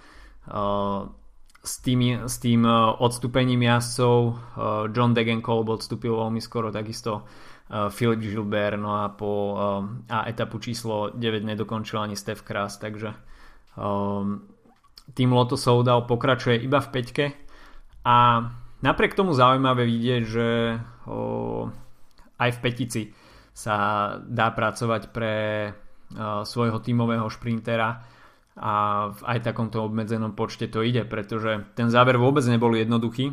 s 1.67 1.75
tým, 1.83 2.31
s 2.31 2.39
tým 2.39 2.63
odstúpením 3.03 3.67
jazdcov. 3.67 4.39
John 4.95 5.11
Degenkolb 5.11 5.67
odstúpil 5.67 6.15
veľmi 6.15 6.39
skoro, 6.39 6.71
takisto 6.71 7.27
Filip 7.67 8.23
Gilbert, 8.23 8.79
no 8.79 9.03
a 9.03 9.11
po 9.11 9.59
a 10.07 10.23
etapu 10.31 10.63
číslo 10.63 11.11
9 11.11 11.43
nedokončil 11.43 11.99
ani 11.99 12.15
Steph 12.15 12.47
Kras, 12.47 12.79
takže 12.79 13.11
tým 15.13 15.31
Lotto 15.33 15.57
Soudal 15.61 16.09
pokračuje 16.09 16.65
iba 16.65 16.81
v 16.81 16.89
peťke 16.93 17.27
a 18.03 18.49
napriek 18.81 19.13
tomu 19.13 19.37
zaujímavé 19.37 19.85
vidieť, 19.85 20.23
že 20.25 20.49
aj 22.37 22.51
v 22.57 22.63
petici 22.63 23.03
sa 23.57 23.77
dá 24.21 24.53
pracovať 24.53 25.17
pre 25.17 25.35
o, 25.65 26.45
svojho 26.45 26.77
tímového 26.85 27.25
šprintera 27.33 28.05
a 28.57 28.73
v 29.17 29.21
aj 29.25 29.49
takomto 29.49 29.81
obmedzenom 29.81 30.37
počte 30.37 30.69
to 30.69 30.85
ide, 30.85 31.09
pretože 31.09 31.65
ten 31.73 31.89
záver 31.89 32.21
vôbec 32.21 32.45
nebol 32.45 32.77
jednoduchý, 32.77 33.33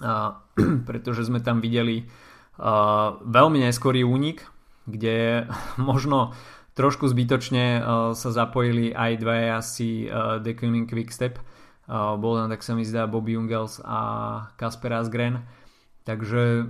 pretože 0.88 1.28
sme 1.28 1.44
tam 1.44 1.60
videli 1.60 2.08
a, 2.56 3.20
veľmi 3.20 3.68
neskorý 3.68 4.00
únik, 4.00 4.48
kde 4.88 5.44
možno 5.76 6.32
trošku 6.78 7.10
zbytočne 7.10 7.82
a, 7.82 8.14
sa 8.14 8.30
zapojili 8.30 8.94
aj 8.94 9.12
dvaja 9.18 9.58
asi 9.58 10.06
The 10.14 10.54
Quick 10.54 10.86
Quickstep, 10.86 11.42
bol 12.20 12.36
tam, 12.36 12.52
tak 12.52 12.60
sa 12.60 12.76
mi 12.76 12.84
zdá, 12.84 13.08
Bobby 13.08 13.32
Jungels 13.32 13.80
a 13.80 14.00
Kasper 14.60 14.92
Asgren. 14.92 15.40
Takže 16.04 16.68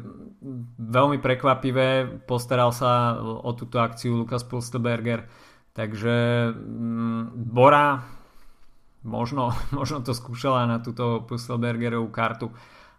veľmi 0.79 1.19
prekvapivé 1.23 2.07
postaral 2.27 2.75
sa 2.75 3.19
o 3.23 3.51
túto 3.55 3.79
akciu 3.83 4.19
Lukas 4.19 4.47
Pulsterberger. 4.47 5.27
Takže 5.75 6.51
mm, 6.55 7.35
Bora 7.35 8.03
možno, 9.07 9.55
možno 9.79 10.03
to 10.07 10.15
skúšala 10.15 10.67
na 10.67 10.79
túto 10.83 11.27
Pusselbergerovú 11.27 12.11
kartu, 12.11 12.51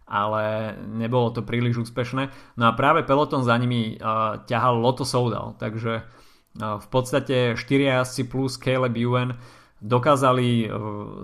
ale 0.04 0.76
nebolo 0.76 1.32
to 1.32 1.44
príliš 1.44 1.88
úspešné. 1.88 2.32
No 2.56 2.68
a 2.68 2.76
práve 2.76 3.04
peloton 3.04 3.44
za 3.44 3.56
nimi 3.56 3.96
uh, 3.96 4.40
ťahal 4.44 4.80
Lotto 4.80 5.04
Soudal, 5.04 5.60
takže 5.60 6.04
uh, 6.04 6.29
v 6.58 6.86
podstate 6.90 7.54
4 7.54 7.62
jazdci 7.62 8.26
plus 8.26 8.58
Caleb 8.58 8.98
Ewan 8.98 9.38
dokázali 9.80 10.66
uh, 10.66 10.70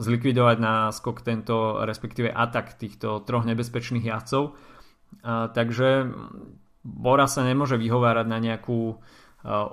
zlikvidovať 0.00 0.56
na 0.62 0.88
skok 0.94 1.20
tento, 1.20 1.82
respektíve 1.82 2.32
atak 2.32 2.78
týchto 2.78 3.20
troch 3.26 3.44
nebezpečných 3.44 4.06
jazdcov. 4.06 4.56
Takže 5.26 5.88
Bora 6.86 7.26
sa 7.26 7.42
nemôže 7.42 7.78
vyhovárať 7.78 8.26
na 8.30 8.38
nejakú 8.38 8.94
uh, 8.94 8.96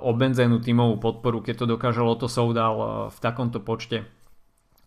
obmedzenú 0.02 0.58
tímovú 0.60 0.98
podporu, 0.98 1.40
keď 1.40 1.64
to 1.64 1.66
dokáže 1.78 2.02
Lotto 2.02 2.26
Soudal 2.26 2.76
uh, 2.76 2.88
v 3.08 3.18
takomto 3.22 3.62
počte 3.62 4.04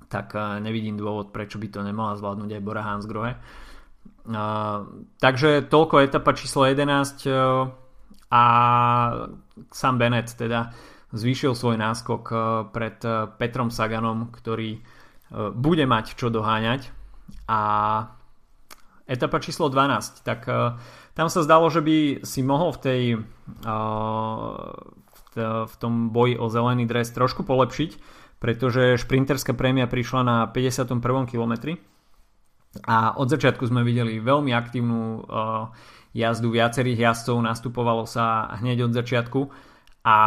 tak 0.08 0.32
nevidím 0.64 0.96
dôvod, 0.96 1.36
prečo 1.36 1.60
by 1.60 1.68
to 1.68 1.84
nemala 1.84 2.16
zvládnuť 2.16 2.50
aj 2.56 2.64
Bora 2.64 2.84
Hansgrohe. 2.84 3.36
Takže 5.20 5.68
toľko 5.68 5.96
etapa 6.04 6.32
číslo 6.36 6.68
11 6.68 7.28
e, 7.28 7.32
a 8.32 8.44
Sam 9.72 9.96
Bennett 9.98 10.36
teda 10.36 10.76
zvýšil 11.16 11.56
svoj 11.56 11.80
náskok 11.80 12.24
e, 12.28 12.36
pred 12.76 12.98
e, 13.04 13.32
Petrom 13.40 13.72
Saganom, 13.72 14.32
ktorý 14.32 14.84
bude 15.60 15.84
mať 15.84 16.16
čo 16.16 16.32
doháňať 16.32 16.88
a 17.52 17.62
etapa 19.12 19.44
číslo 19.44 19.68
12 19.68 20.24
tak 20.24 20.48
tam 21.12 21.28
sa 21.28 21.44
zdalo, 21.44 21.68
že 21.68 21.84
by 21.84 22.24
si 22.24 22.48
mohol 22.48 22.72
v 22.72 22.80
tej 22.80 23.02
v 25.68 25.74
tom 25.84 26.16
boji 26.16 26.40
o 26.40 26.48
zelený 26.48 26.88
dres 26.88 27.12
trošku 27.12 27.44
polepšiť 27.44 27.92
pretože 28.40 29.02
šprinterská 29.02 29.52
prémia 29.58 29.90
prišla 29.90 30.22
na 30.24 30.38
51. 30.48 31.02
kilometri 31.28 31.82
a 32.84 33.18
od 33.18 33.28
začiatku 33.32 33.66
sme 33.66 33.82
videli 33.82 34.22
veľmi 34.22 34.52
aktívnu 34.54 35.00
uh, 35.24 35.72
jazdu 36.14 36.54
viacerých 36.54 37.00
jazdcov, 37.10 37.38
nastupovalo 37.42 38.04
sa 38.06 38.54
hneď 38.60 38.90
od 38.90 38.94
začiatku 38.94 39.40
a 40.06 40.18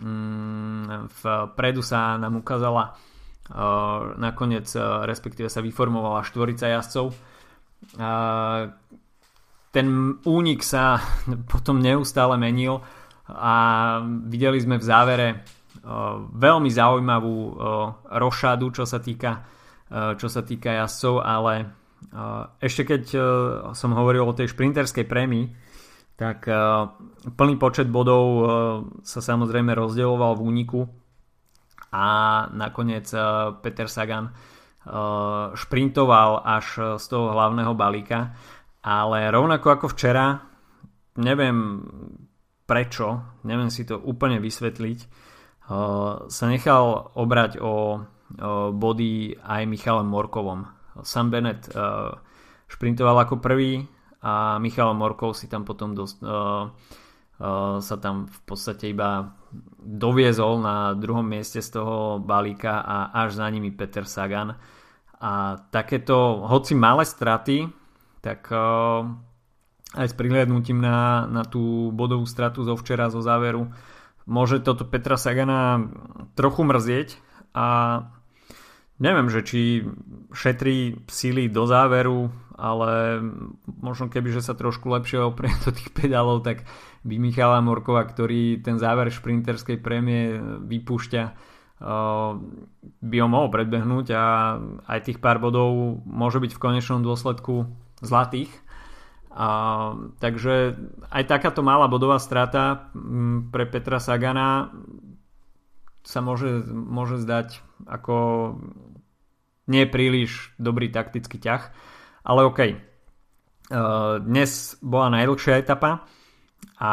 um, 0.00 1.08
vpredu 1.22 1.80
sa 1.80 2.20
nám 2.20 2.42
ukázala 2.42 2.92
uh, 2.92 4.18
nakoniec, 4.18 4.68
uh, 4.76 5.06
respektíve 5.08 5.48
sa 5.48 5.64
vyformovala 5.64 6.26
štvorica 6.26 6.68
jazdcov. 6.68 7.16
Ten 9.70 9.86
únik 10.28 10.60
sa 10.60 11.00
potom 11.52 11.80
neustále 11.80 12.36
menil 12.36 12.84
a 13.30 13.54
videli 14.28 14.60
sme 14.60 14.76
v 14.76 14.84
závere 14.84 15.28
veľmi 16.36 16.68
zaujímavú 16.68 17.56
rošádu, 18.12 18.68
čo 18.68 18.84
sa 18.84 19.00
týka, 19.00 19.40
čo 19.90 20.28
sa 20.30 20.46
týka 20.46 20.70
jazdcov, 20.70 21.14
ale 21.20 21.54
ešte 22.62 22.86
keď 22.86 23.02
som 23.74 23.90
hovoril 23.92 24.24
o 24.24 24.32
tej 24.32 24.54
šprinterskej 24.54 25.04
prémii, 25.04 25.50
tak 26.16 26.46
plný 27.36 27.54
počet 27.58 27.90
bodov 27.90 28.24
sa 29.02 29.20
samozrejme 29.20 29.74
rozdeľoval 29.74 30.38
v 30.38 30.44
úniku 30.46 30.80
a 31.90 32.06
nakoniec 32.54 33.10
Peter 33.60 33.90
Sagan 33.90 34.30
šprintoval 35.56 36.40
až 36.40 36.96
z 36.96 37.04
toho 37.04 37.36
hlavného 37.36 37.72
balíka, 37.76 38.32
ale 38.80 39.28
rovnako 39.28 39.66
ako 39.76 39.86
včera, 39.92 40.40
neviem 41.20 41.84
prečo, 42.64 43.36
neviem 43.44 43.68
si 43.68 43.84
to 43.84 44.00
úplne 44.00 44.40
vysvetliť, 44.40 44.98
sa 46.30 46.44
nechal 46.48 47.12
obrať 47.12 47.60
o 47.60 48.04
body 48.74 49.34
aj 49.42 49.62
Michalom 49.66 50.06
Morkovom. 50.06 50.66
Sam 51.02 51.30
Bennett 51.32 51.66
šprintoval 52.70 53.26
ako 53.26 53.42
prvý 53.42 53.82
a 54.22 54.60
Michal 54.60 54.94
Morkov 54.94 55.34
si 55.34 55.48
tam 55.48 55.64
potom 55.66 55.96
dosť, 55.96 56.16
sa 57.80 57.96
tam 57.98 58.28
v 58.28 58.40
podstate 58.44 58.92
iba 58.92 59.32
doviezol 59.80 60.60
na 60.60 60.92
druhom 60.92 61.24
mieste 61.24 61.64
z 61.64 61.80
toho 61.80 62.20
balíka 62.20 62.84
a 62.84 63.16
až 63.24 63.40
za 63.40 63.48
nimi 63.48 63.72
Peter 63.72 64.04
Sagan. 64.04 64.54
A 65.20 65.56
takéto, 65.72 66.44
hoci 66.44 66.76
malé 66.76 67.08
straty, 67.08 67.64
tak 68.20 68.52
aj 69.90 70.06
s 70.06 70.14
prihľadnutím 70.14 70.78
na, 70.78 71.26
na 71.26 71.42
tú 71.42 71.90
bodovú 71.90 72.22
stratu 72.28 72.62
zo 72.62 72.78
včera, 72.78 73.10
zo 73.10 73.24
záveru, 73.24 73.72
môže 74.28 74.62
toto 74.62 74.86
Petra 74.86 75.18
Sagana 75.18 75.90
trochu 76.38 76.62
mrzieť 76.62 77.18
a 77.50 77.66
neviem, 79.00 79.32
že 79.32 79.40
či 79.42 79.60
šetrí 80.30 81.08
síly 81.08 81.48
do 81.48 81.64
záveru, 81.66 82.30
ale 82.60 83.24
možno 83.66 84.12
keby, 84.12 84.36
že 84.36 84.44
sa 84.44 84.52
trošku 84.52 84.92
lepšie 84.92 85.24
oprie 85.24 85.50
do 85.64 85.72
tých 85.72 85.90
pedálov, 85.96 86.44
tak 86.44 86.68
by 87.02 87.16
Michala 87.16 87.64
Morkova, 87.64 88.04
ktorý 88.04 88.60
ten 88.60 88.76
záver 88.76 89.08
šprinterskej 89.08 89.80
prémie 89.80 90.36
vypúšťa, 90.68 91.24
by 93.00 93.16
ho 93.16 93.28
mohol 93.28 93.48
predbehnúť 93.48 94.06
a 94.12 94.24
aj 94.84 95.00
tých 95.00 95.18
pár 95.18 95.40
bodov 95.40 96.04
môže 96.04 96.36
byť 96.36 96.52
v 96.52 96.62
konečnom 96.62 97.00
dôsledku 97.00 97.64
zlatých. 98.04 98.52
A, 99.30 99.94
takže 100.20 100.76
aj 101.08 101.22
takáto 101.24 101.64
malá 101.64 101.88
bodová 101.88 102.18
strata 102.20 102.92
mm, 102.92 103.54
pre 103.54 103.64
Petra 103.64 104.02
Sagana 104.02 104.74
sa 106.02 106.20
môže, 106.20 106.66
môže 106.66 107.22
zdať 107.22 107.62
ako 107.86 108.16
nie 109.66 109.84
príliš 109.84 110.54
dobrý 110.56 110.88
taktický 110.88 111.36
ťah, 111.42 111.62
ale 112.24 112.40
OK. 112.46 112.60
E, 112.60 112.76
dnes 114.24 114.80
bola 114.80 115.12
najdlhšia 115.20 115.60
etapa 115.60 116.06
a 116.80 116.92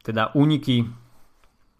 teda 0.00 0.32
úniky 0.32 0.88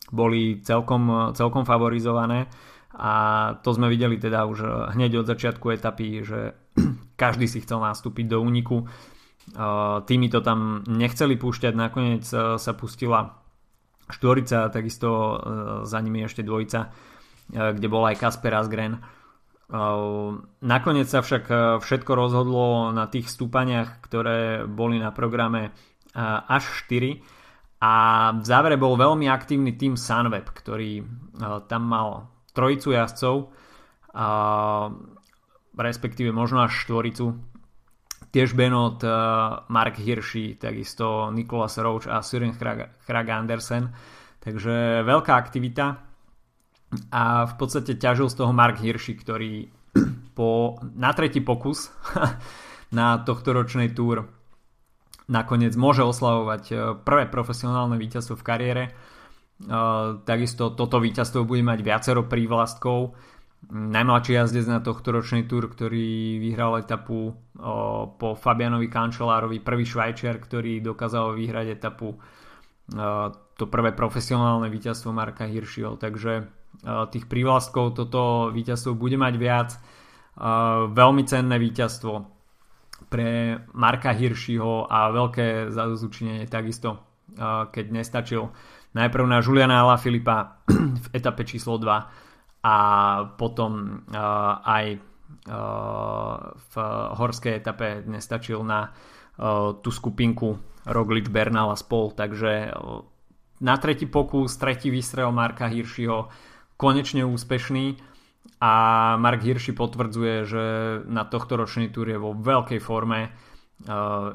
boli 0.08 0.60
celkom, 0.64 1.32
celkom 1.36 1.64
favorizované 1.68 2.48
a 2.96 3.12
to 3.60 3.70
sme 3.76 3.92
videli 3.92 4.16
teda 4.16 4.48
už 4.48 4.92
hneď 4.96 5.24
od 5.24 5.26
začiatku 5.28 5.72
etapy, 5.72 6.24
že 6.24 6.56
každý 7.20 7.48
si 7.48 7.60
chcel 7.64 7.80
nastúpiť 7.80 8.26
do 8.28 8.40
úniku 8.40 8.88
Týmy 10.04 10.28
to 10.28 10.40
tam 10.44 10.84
nechceli 10.84 11.40
púšťať, 11.40 11.72
nakoniec 11.72 12.24
e, 12.28 12.60
sa 12.60 12.72
pustila 12.76 13.40
štvorica, 14.08 14.72
takisto 14.72 15.08
za 15.84 15.98
nimi 16.00 16.24
ešte 16.24 16.40
dvojica, 16.40 16.88
kde 17.52 17.88
bol 17.92 18.08
aj 18.08 18.16
Kasper 18.16 18.56
Asgren. 18.56 18.96
Nakoniec 19.68 21.08
sa 21.12 21.20
však 21.20 21.44
všetko 21.84 22.12
rozhodlo 22.16 22.88
na 22.96 23.04
tých 23.04 23.28
stúpaniach, 23.28 24.00
ktoré 24.00 24.64
boli 24.64 24.96
na 24.96 25.12
programe 25.12 25.76
až 26.48 26.64
4 26.88 27.20
a 27.84 27.92
v 28.32 28.44
závere 28.48 28.80
bol 28.80 28.96
veľmi 28.96 29.28
aktívny 29.28 29.76
tým 29.76 30.00
Sunweb, 30.00 30.48
ktorý 30.48 31.04
tam 31.68 31.82
mal 31.84 32.32
trojicu 32.56 32.96
jazdcov, 32.96 33.52
respektíve 35.78 36.34
možno 36.34 36.66
až 36.66 36.74
štvoricu. 36.82 37.38
Tiež 38.28 38.52
Benot, 38.52 39.00
eh, 39.00 39.10
Mark 39.72 39.96
Hirschi, 39.96 40.60
takisto 40.60 41.32
Nicholas 41.32 41.80
Roach 41.80 42.04
a 42.10 42.20
Søren 42.20 42.52
Krag 42.58 43.28
Andersen. 43.30 43.88
Takže 44.42 45.00
veľká 45.00 45.32
aktivita 45.32 46.07
a 47.12 47.44
v 47.44 47.54
podstate 47.60 48.00
ťažil 48.00 48.32
z 48.32 48.38
toho 48.40 48.52
Mark 48.56 48.80
Hirschi, 48.80 49.12
ktorý 49.16 49.68
po, 50.36 50.80
na 50.96 51.12
tretí 51.12 51.44
pokus 51.44 51.92
na 52.98 53.20
tohto 53.20 53.52
ročnej 53.52 53.92
túr 53.92 54.24
nakoniec 55.28 55.76
môže 55.76 56.02
oslavovať 56.02 56.64
eh, 56.72 56.76
prvé 57.04 57.28
profesionálne 57.28 58.00
víťazstvo 58.00 58.34
v 58.40 58.46
kariére. 58.46 58.84
Uh, 59.58 60.22
takisto 60.22 60.70
toto 60.70 61.02
víťazstvo 61.02 61.42
bude 61.42 61.66
mať 61.66 61.82
viacero 61.82 62.22
prívlastkov 62.30 63.18
najmladší 63.66 64.38
jazdec 64.38 64.70
na 64.70 64.78
tohto 64.78 65.10
ročnej 65.10 65.50
túr, 65.50 65.66
ktorý 65.66 66.38
vyhral 66.38 66.78
etapu 66.78 67.34
o, 67.34 67.34
po 68.14 68.38
Fabianovi 68.38 68.86
Kančelárovi, 68.86 69.58
prvý 69.58 69.82
švajčiar, 69.82 70.38
ktorý 70.38 70.78
dokázal 70.78 71.34
vyhrať 71.34 71.74
etapu 71.74 72.14
to 73.58 73.64
prvé 73.66 73.90
profesionálne 73.92 74.70
víťazstvo 74.70 75.10
Marka 75.10 75.44
Hiršiho, 75.44 75.98
takže 75.98 76.46
tých 76.84 77.26
prívlastkov 77.26 77.98
toto 77.98 78.54
víťazstvo 78.54 78.94
bude 78.94 79.18
mať 79.18 79.34
viac. 79.36 79.70
Veľmi 80.94 81.22
cenné 81.26 81.58
víťazstvo 81.58 82.14
pre 83.10 83.58
Marka 83.74 84.14
Hiršiho 84.14 84.86
a 84.86 85.10
veľké 85.10 85.74
zadozučinenie 85.74 86.46
takisto, 86.46 87.02
keď 87.70 87.84
nestačil. 87.90 88.50
Najprv 88.94 89.24
na 89.26 89.38
Juliana 89.42 89.82
Ala 89.82 89.98
Filipa 89.98 90.62
v 91.04 91.06
etape 91.12 91.42
číslo 91.42 91.78
2 91.82 92.64
a 92.64 92.76
potom 93.38 94.02
aj 94.62 94.86
v 96.58 96.74
horskej 97.18 97.54
etape 97.58 98.06
nestačil 98.06 98.62
na 98.64 98.90
tú 99.82 99.90
skupinku 99.90 100.58
Roglič, 100.88 101.28
Bernal 101.28 101.70
a 101.70 101.76
spol, 101.78 102.16
takže 102.16 102.72
na 103.60 103.74
tretí 103.76 104.06
pokus, 104.06 104.56
tretí 104.56 104.88
výstrel 104.88 105.30
Marka 105.34 105.66
Hirschiho 105.66 106.30
konečne 106.78 107.26
úspešný. 107.26 107.98
A 108.58 108.72
Mark 109.18 109.42
Hirschi 109.42 109.76
potvrdzuje, 109.76 110.44
že 110.46 110.64
na 111.06 111.24
tohto 111.26 111.56
ročný 111.58 111.90
túr 111.90 112.08
je 112.10 112.18
vo 112.18 112.34
veľkej 112.34 112.80
forme. 112.82 113.30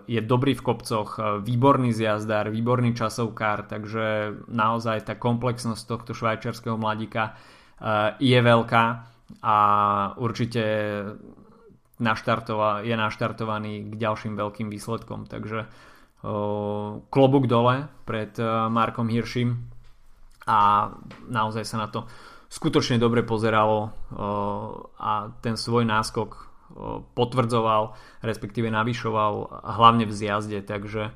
Je 0.08 0.22
dobrý 0.24 0.56
v 0.56 0.64
kopcoch, 0.64 1.20
výborný 1.44 1.92
zjazdár, 1.92 2.48
výborný 2.48 2.96
časovkár, 2.96 3.68
takže 3.68 4.32
naozaj 4.48 5.12
tá 5.12 5.20
komplexnosť 5.20 5.84
tohto 5.84 6.16
švajčiarského 6.16 6.80
mladíka 6.80 7.36
je 8.24 8.40
veľká. 8.40 8.84
A 9.44 9.58
určite 10.16 10.62
je 10.64 11.04
naštartovaný 12.96 13.92
k 13.92 13.94
ďalším 14.00 14.40
veľkým 14.40 14.72
výsledkom. 14.72 15.28
Takže 15.28 15.68
klobúk 17.12 17.52
dole 17.52 17.92
pred 18.08 18.32
Markom 18.72 19.12
Hiršim. 19.12 19.68
A 20.48 20.88
naozaj 21.28 21.68
sa 21.68 21.84
na 21.84 21.92
to 21.92 22.08
skutočne 22.54 23.02
dobre 23.02 23.26
pozeralo 23.26 23.90
a 25.02 25.34
ten 25.42 25.58
svoj 25.58 25.90
náskok 25.90 26.54
potvrdzoval, 27.18 27.98
respektíve 28.22 28.70
navyšoval 28.70 29.66
hlavne 29.78 30.06
v 30.06 30.14
zjazde, 30.14 30.62
takže 30.62 31.10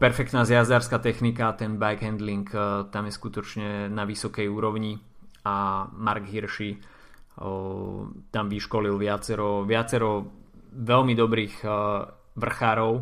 perfektná 0.00 0.44
zjazdárska 0.44 1.00
technika, 1.00 1.52
ten 1.56 1.76
bike 1.80 2.04
handling 2.04 2.48
tam 2.88 3.04
je 3.08 3.12
skutočne 3.12 3.68
na 3.88 4.04
vysokej 4.04 4.48
úrovni 4.48 4.96
a 5.44 5.88
Mark 5.92 6.24
Hirschi 6.28 6.80
tam 8.32 8.44
vyškolil 8.48 8.96
viacero, 8.96 9.64
viacero 9.68 10.24
veľmi 10.72 11.12
dobrých 11.12 11.54
vrchárov, 12.36 12.92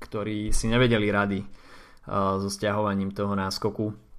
ktorí 0.00 0.48
si 0.52 0.72
nevedeli 0.72 1.08
rady 1.12 1.40
so 2.40 2.48
stiahovaním 2.48 3.12
toho 3.12 3.36
náskoku. 3.36 4.09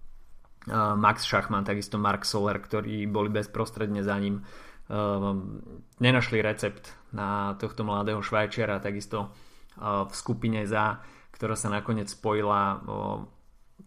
Max 0.69 1.26
Schachmann, 1.26 1.65
takisto 1.65 1.97
Mark 1.97 2.21
Soler, 2.21 2.62
ktorí 2.62 3.10
boli 3.10 3.34
bezprostredne 3.34 4.06
za 4.06 4.13
ním 4.21 4.45
Ehm, 4.91 5.63
nenašli 6.04 6.43
recept 6.43 6.91
na 7.15 7.56
tohto 7.56 7.88
mladého 7.88 8.19
Švajčiara, 8.19 8.84
takisto 8.84 9.32
ehm, 9.80 10.12
v 10.12 10.13
skupine 10.13 10.67
za, 10.67 11.00
ktorá 11.32 11.56
sa 11.56 11.71
nakoniec 11.71 12.12
spojila, 12.12 12.84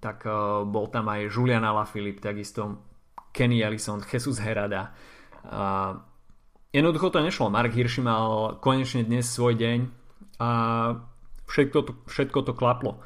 tak 0.03 0.27
bol 0.67 0.91
tam 0.91 1.07
aj 1.07 1.31
Julian 1.31 1.63
Alaphilippe, 1.63 2.19
takisto 2.19 2.83
Kenny 3.31 3.63
Ellison, 3.63 4.03
Jesus 4.03 4.43
Herada. 4.43 4.91
Jednoducho 6.75 7.15
to 7.15 7.23
nešlo. 7.23 7.55
Mark 7.55 7.71
Hirschi 7.71 8.03
mal 8.03 8.59
konečne 8.59 9.07
dnes 9.07 9.31
svoj 9.31 9.55
deň 9.55 9.79
a 10.43 10.49
všetko 11.47 11.79
to, 11.87 11.93
všetko 12.11 12.39
to 12.43 12.53
klaplo. 12.59 12.99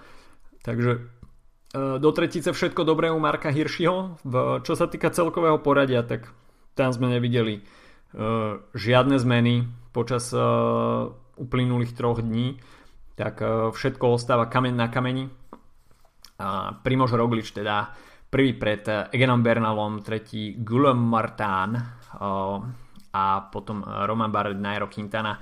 Takže 0.64 1.12
do 1.98 2.10
tretice 2.14 2.54
všetko 2.54 2.82
dobré 2.86 3.10
u 3.12 3.18
Marka 3.18 3.50
Hirschiho. 3.52 4.22
Čo 4.64 4.72
sa 4.74 4.86
týka 4.86 5.10
celkového 5.12 5.60
poradia, 5.60 6.06
tak 6.06 6.30
tam 6.78 6.94
sme 6.94 7.10
nevideli 7.10 7.62
Eh, 8.08 8.52
žiadne 8.72 9.20
zmeny 9.20 9.68
počas 9.92 10.32
eh, 10.32 10.40
uplynulých 11.36 11.92
troch 11.92 12.24
dní, 12.24 12.56
tak 13.14 13.42
všetko 13.74 14.14
ostáva 14.14 14.46
kameň 14.46 14.74
na 14.74 14.86
kameni. 14.90 15.26
Primož 16.86 17.18
Roglič 17.18 17.50
teda 17.50 17.90
prvý 18.30 18.54
pred 18.54 18.86
Egenom 19.10 19.42
Bernalom, 19.42 20.06
tretí 20.06 20.54
Guillaume 20.54 21.02
Martin 21.02 21.74
a 23.10 23.24
potom 23.50 23.82
Roman 23.82 24.30
Bardet, 24.30 24.62
Nairo 24.62 24.86
Quintana. 24.86 25.34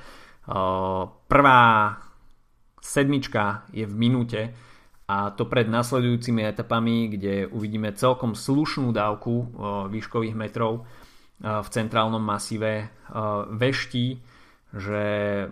Prvá 1.29 1.61
sedmička 2.81 3.69
je 3.77 3.85
v 3.85 3.93
minúte 3.93 4.41
a 5.07 5.31
to 5.31 5.47
pred 5.47 5.71
nasledujúcimi 5.71 6.43
etapami, 6.43 7.15
kde 7.15 7.47
uvidíme 7.47 7.95
celkom 7.95 8.35
slušnú 8.35 8.91
dávku 8.91 9.55
výškových 9.87 10.35
metrov 10.35 10.83
v 11.39 11.69
centrálnom 11.71 12.19
masíve 12.19 12.91
veští, 13.55 14.07
že 14.75 15.05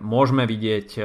môžeme 0.03 0.43
vidieť 0.43 0.99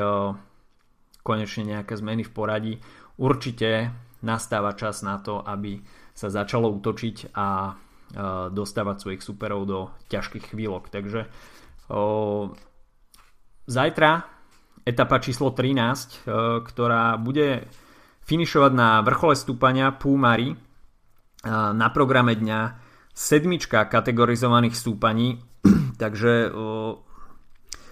konečne 1.22 1.62
nejaké 1.62 1.94
zmeny 1.94 2.26
v 2.26 2.34
poradí. 2.34 2.74
Určite 3.20 3.94
nastáva 4.26 4.74
čas 4.74 5.06
na 5.06 5.22
to, 5.22 5.44
aby 5.46 5.78
sa 6.10 6.26
začalo 6.26 6.74
útočiť 6.74 7.36
a 7.38 7.78
dostávať 8.50 8.96
svojich 8.98 9.22
superov 9.22 9.62
do 9.68 9.94
ťažkých 10.10 10.50
chvíľok. 10.50 10.90
Takže 10.90 11.30
zajtra 13.70 14.10
etapa 14.82 15.16
číslo 15.22 15.54
13, 15.54 16.26
ktorá 16.66 17.14
bude 17.20 17.70
finišovať 18.24 18.72
na 18.74 19.00
vrchole 19.02 19.34
stúpania 19.34 19.90
Púmari 19.94 20.54
na 21.48 21.88
programe 21.88 22.36
dňa 22.36 22.60
sedmička 23.16 23.88
kategorizovaných 23.88 24.76
stúpaní, 24.76 25.40
takže 26.02 26.52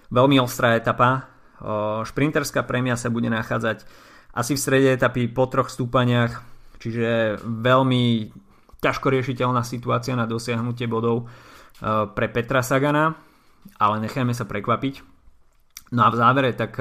veľmi 0.08 0.36
ostrá 0.40 0.76
etapa. 0.76 1.28
O, 1.58 2.06
šprinterská 2.06 2.62
prémia 2.62 2.94
sa 2.94 3.10
bude 3.10 3.26
nachádzať 3.32 3.82
asi 4.36 4.54
v 4.54 4.62
strede 4.62 4.88
etapy 4.94 5.26
po 5.32 5.48
troch 5.50 5.72
stúpaniach, 5.72 6.38
čiže 6.78 7.42
veľmi 7.42 8.30
ťažko 8.78 9.10
riešiteľná 9.10 9.66
situácia 9.66 10.14
na 10.14 10.28
dosiahnutie 10.28 10.86
bodov 10.86 11.26
pre 12.14 12.26
Petra 12.30 12.62
Sagana, 12.62 13.18
ale 13.82 13.96
nechajme 14.06 14.30
sa 14.30 14.46
prekvapiť. 14.46 15.02
No 15.90 16.06
a 16.06 16.12
v 16.14 16.18
závere, 16.20 16.50
tak 16.54 16.78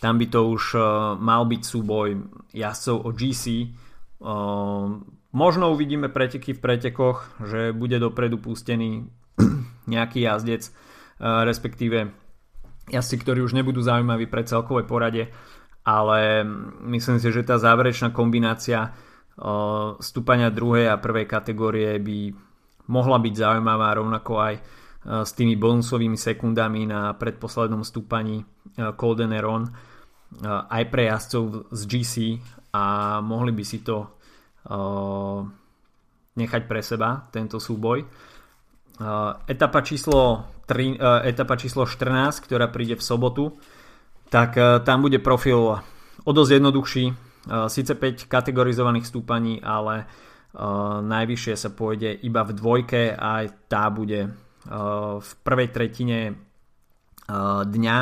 tam 0.00 0.20
by 0.20 0.26
to 0.28 0.40
už 0.52 0.64
o, 0.76 0.80
mal 1.16 1.44
byť 1.48 1.62
súboj 1.62 2.08
jazdcov 2.52 2.96
o 3.04 3.10
GC, 3.12 3.44
o, 4.20 4.34
Možno 5.36 5.68
uvidíme 5.68 6.08
preteky 6.08 6.56
v 6.56 6.64
pretekoch, 6.64 7.28
že 7.44 7.76
bude 7.76 8.00
dopredu 8.00 8.40
pustený 8.40 9.04
nejaký 9.92 10.24
jazdec, 10.24 10.64
e, 10.64 10.70
respektíve 11.20 12.08
jazdci, 12.88 13.16
ktorí 13.20 13.44
už 13.44 13.52
nebudú 13.52 13.84
zaujímaví 13.84 14.32
pre 14.32 14.48
celkové 14.48 14.88
porade, 14.88 15.28
ale 15.84 16.40
myslím 16.88 17.20
si, 17.20 17.28
že 17.28 17.44
tá 17.44 17.60
záverečná 17.60 18.16
kombinácia 18.16 18.80
e, 18.80 18.90
stúpania 20.00 20.48
druhej 20.48 20.88
a 20.88 20.96
prvej 20.96 21.28
kategórie 21.28 22.00
by 22.00 22.32
mohla 22.88 23.20
byť 23.20 23.34
zaujímavá 23.36 23.92
rovnako 23.92 24.32
aj 24.40 24.54
e, 24.56 24.62
s 25.06 25.30
tými 25.38 25.54
bonusovými 25.54 26.18
sekundami 26.18 26.82
na 26.90 27.14
predposlednom 27.14 27.86
stúpaní 27.86 28.42
Coldeneron 28.98 29.70
aj 30.44 30.82
pre 30.90 31.06
jazdcov 31.06 31.70
z 31.70 31.82
GC 31.86 32.14
a 32.74 33.18
mohli 33.22 33.54
by 33.54 33.62
si 33.62 33.86
to 33.86 34.18
nechať 36.34 36.62
pre 36.66 36.82
seba 36.82 37.22
tento 37.30 37.62
súboj. 37.62 38.02
Etapa 39.46 39.80
číslo, 39.86 40.50
3, 40.66 40.98
etapa 41.30 41.54
číslo 41.54 41.86
14, 41.86 42.42
ktorá 42.42 42.66
príde 42.66 42.98
v 42.98 43.06
sobotu, 43.06 43.54
tak 44.26 44.58
tam 44.82 45.06
bude 45.06 45.22
profil 45.22 45.78
o 46.26 46.30
dosť 46.34 46.50
jednoduchší. 46.58 47.04
Sice 47.70 47.94
5 47.94 48.26
kategorizovaných 48.26 49.06
stúpaní, 49.06 49.62
ale 49.62 50.10
najvyššie 51.06 51.54
sa 51.54 51.70
pôjde 51.70 52.10
iba 52.26 52.42
v 52.42 52.58
dvojke 52.58 53.14
a 53.14 53.46
aj 53.46 53.70
tá 53.70 53.86
bude 53.86 54.34
v 55.22 55.30
prvej 55.46 55.68
tretine 55.70 56.18
dňa 57.66 57.96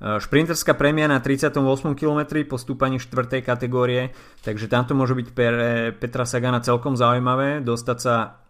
Šprinterská 0.00 0.72
prémia 0.80 1.04
na 1.04 1.20
38 1.20 1.60
km 1.92 2.20
po 2.48 2.56
stúpaní 2.56 2.96
4. 2.96 3.44
kategórie, 3.44 4.16
takže 4.40 4.64
tamto 4.64 4.96
môže 4.96 5.12
byť 5.12 5.28
pre 5.36 5.92
Petra 5.92 6.24
Sagana 6.24 6.64
celkom 6.64 6.96
zaujímavé 6.96 7.60
dostať 7.60 7.98
sa 8.00 8.40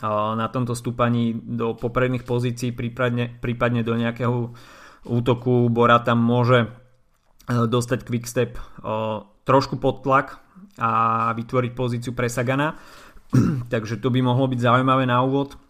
na 0.00 0.46
tomto 0.48 0.72
stúpaní 0.72 1.36
do 1.36 1.76
popredných 1.76 2.24
pozícií, 2.24 2.72
prípadne, 2.72 3.36
prípadne 3.36 3.84
do 3.84 4.00
nejakého 4.00 4.56
útoku. 5.04 5.68
Bora 5.68 6.00
tam 6.00 6.24
môže 6.24 6.72
dostať 7.48 8.08
quickstep 8.08 8.56
trošku 9.44 9.76
pod 9.76 10.00
tlak 10.04 10.40
a 10.80 11.32
vytvoriť 11.36 11.72
pozíciu 11.76 12.16
pre 12.16 12.32
Sagana. 12.32 12.80
takže 13.72 14.00
to 14.00 14.08
by 14.08 14.24
mohlo 14.24 14.48
byť 14.48 14.60
zaujímavé 14.60 15.04
na 15.04 15.20
úvod. 15.20 15.60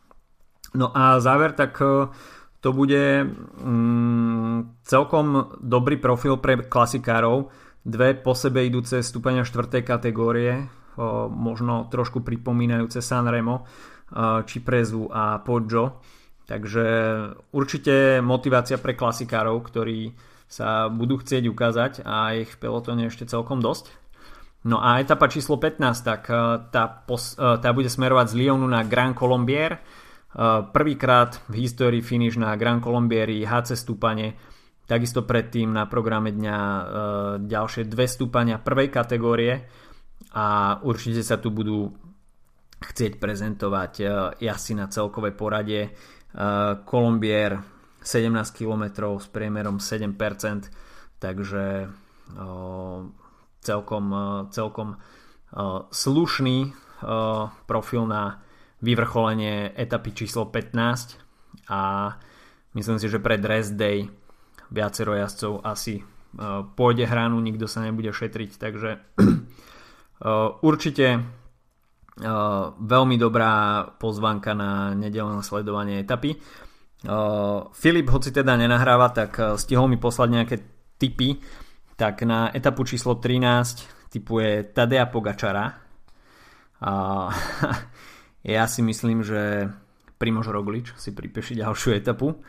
No 0.77 0.93
a 0.93 1.17
záver, 1.21 1.57
tak 1.57 1.81
e, 1.81 2.13
to 2.61 2.69
bude 2.77 3.25
mm, 3.25 4.85
celkom 4.85 5.57
dobrý 5.63 5.97
profil 5.97 6.37
pre 6.37 6.61
klasikárov. 6.61 7.49
Dve 7.89 8.13
po 8.19 8.37
sebe 8.37 8.67
idúce 8.69 9.01
stúpania 9.01 9.49
4. 9.49 9.81
kategórie, 9.81 10.69
o, 10.99 11.31
možno 11.33 11.89
trošku 11.89 12.21
pripomínajúce 12.21 13.01
Sanremo, 13.01 13.65
o, 13.65 13.65
či 14.45 14.61
Prezu 14.61 15.09
a 15.09 15.41
Poggio. 15.41 16.05
Takže 16.49 16.85
určite 17.53 18.25
motivácia 18.25 18.77
pre 18.81 18.97
klasikárov, 18.97 19.57
ktorí 19.69 20.13
sa 20.49 20.89
budú 20.89 21.21
chcieť 21.21 21.45
ukázať 21.45 21.93
a 22.09 22.33
ich 22.41 22.49
v 22.57 22.61
pelotone 22.61 23.09
ešte 23.09 23.29
celkom 23.29 23.61
dosť. 23.61 23.93
No 24.65 24.81
a 24.81 24.97
etapa 24.97 25.29
číslo 25.29 25.61
15, 25.61 26.09
tak 26.09 26.25
tá, 26.73 26.85
pos, 26.89 27.37
tá 27.37 27.69
bude 27.77 27.93
smerovať 27.93 28.33
z 28.33 28.35
Lyonu 28.41 28.65
na 28.65 28.81
Grand 28.81 29.13
Colombier 29.13 29.77
prvýkrát 30.75 31.41
v 31.49 31.65
histórii 31.65 32.05
finish 32.05 32.37
na 32.37 32.53
Grand 32.57 32.85
Colombieri 32.85 33.45
HC 33.45 33.75
stúpanie, 33.75 34.37
takisto 34.85 35.25
predtým 35.25 35.73
na 35.73 35.89
programe 35.89 36.33
dňa 36.33 36.59
eh, 36.59 36.85
ďalšie 37.49 37.89
dve 37.89 38.07
stúpania 38.09 38.61
prvej 38.61 38.89
kategórie 38.93 39.65
a 40.35 40.79
určite 40.85 41.25
sa 41.25 41.41
tu 41.41 41.49
budú 41.49 41.89
chcieť 42.79 43.19
prezentovať 43.19 43.93
jazdci 44.39 44.73
na 44.79 44.87
celkovej 44.87 45.35
porade. 45.35 45.91
Kolombier 46.87 47.59
17 47.99 48.31
km 48.55 49.19
s 49.19 49.27
priemerom 49.27 49.83
7%, 49.83 50.15
takže 51.19 51.91
celkom, 53.63 54.05
celkom 54.55 54.89
slušný 55.91 56.59
profil 57.67 58.03
na 58.07 58.23
vyvrcholenie 58.79 59.75
etapy 59.75 60.15
číslo 60.15 60.47
15 60.47 61.19
a 61.71 62.13
myslím 62.79 62.99
si, 62.99 63.07
že 63.11 63.19
pre 63.19 63.39
Dress 63.39 63.75
Day 63.75 64.07
viacero 64.71 65.17
jazdcov 65.19 65.65
asi 65.67 66.05
pôjde 66.77 67.09
hranu, 67.09 67.41
nikto 67.41 67.65
sa 67.67 67.83
nebude 67.83 68.13
šetriť, 68.13 68.51
takže 68.61 68.91
určite 70.69 71.07
veľmi 72.79 73.17
dobrá 73.17 73.87
pozvanka 73.97 74.53
na 74.55 74.93
nedelné 74.95 75.41
sledovanie 75.43 76.03
etapy. 76.03 76.35
Filip, 77.73 78.07
hoci 78.11 78.35
teda 78.35 78.59
nenahráva, 78.59 79.15
tak 79.15 79.39
stihol 79.55 79.87
mi 79.87 80.03
poslať 80.03 80.29
nejaké 80.29 80.57
tipy, 80.99 81.39
tak 81.95 82.27
na 82.27 82.51
etapu 82.51 82.83
číslo 82.83 83.23
13 83.23 84.11
typuje 84.11 84.75
Tadea 84.75 85.07
Pogačara. 85.07 85.67
ja 88.49 88.65
si 88.65 88.81
myslím, 88.81 89.21
že 89.21 89.69
Primož 90.17 90.49
Roglič 90.49 90.97
si 90.97 91.13
pripíši 91.13 91.61
ďalšiu 91.61 91.93
etapu. 91.93 92.41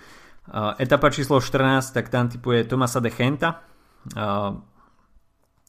Etapa 0.79 1.12
číslo 1.12 1.43
14, 1.43 1.91
tak 1.91 2.07
tam 2.07 2.31
typuje 2.31 2.63
Tomasa 2.63 3.03
de 3.03 3.12
Chenta. 3.12 3.62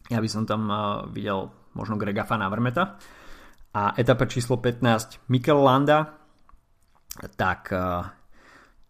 Ja 0.07 0.19
by 0.23 0.29
som 0.31 0.47
tam 0.47 0.71
videl 1.11 1.51
možno 1.75 1.99
Grega 1.99 2.23
Fana 2.23 2.47
Vermeta. 2.47 2.95
A 3.75 3.95
etapa 3.99 4.31
číslo 4.31 4.63
15 4.63 5.27
Mikel 5.29 5.59
Landa. 5.59 6.15
Tak 7.35 7.75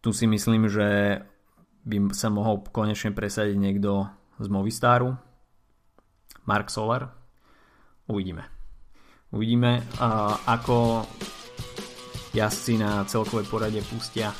tu 0.04 0.12
si 0.12 0.28
myslím, 0.28 0.68
že 0.68 1.20
by 1.88 2.12
sa 2.12 2.28
mohol 2.28 2.60
konečne 2.68 3.16
presadiť 3.16 3.56
niekto 3.56 4.06
z 4.36 4.46
Movistaru. 4.52 5.16
Mark 6.44 6.68
Soler. 6.68 7.08
Uvidíme. 8.06 8.59
Uvidíme, 9.30 9.86
ako 10.46 11.06
jazdci 12.34 12.82
na 12.82 13.06
celkovej 13.06 13.46
porade 13.46 13.78
pustia 13.86 14.34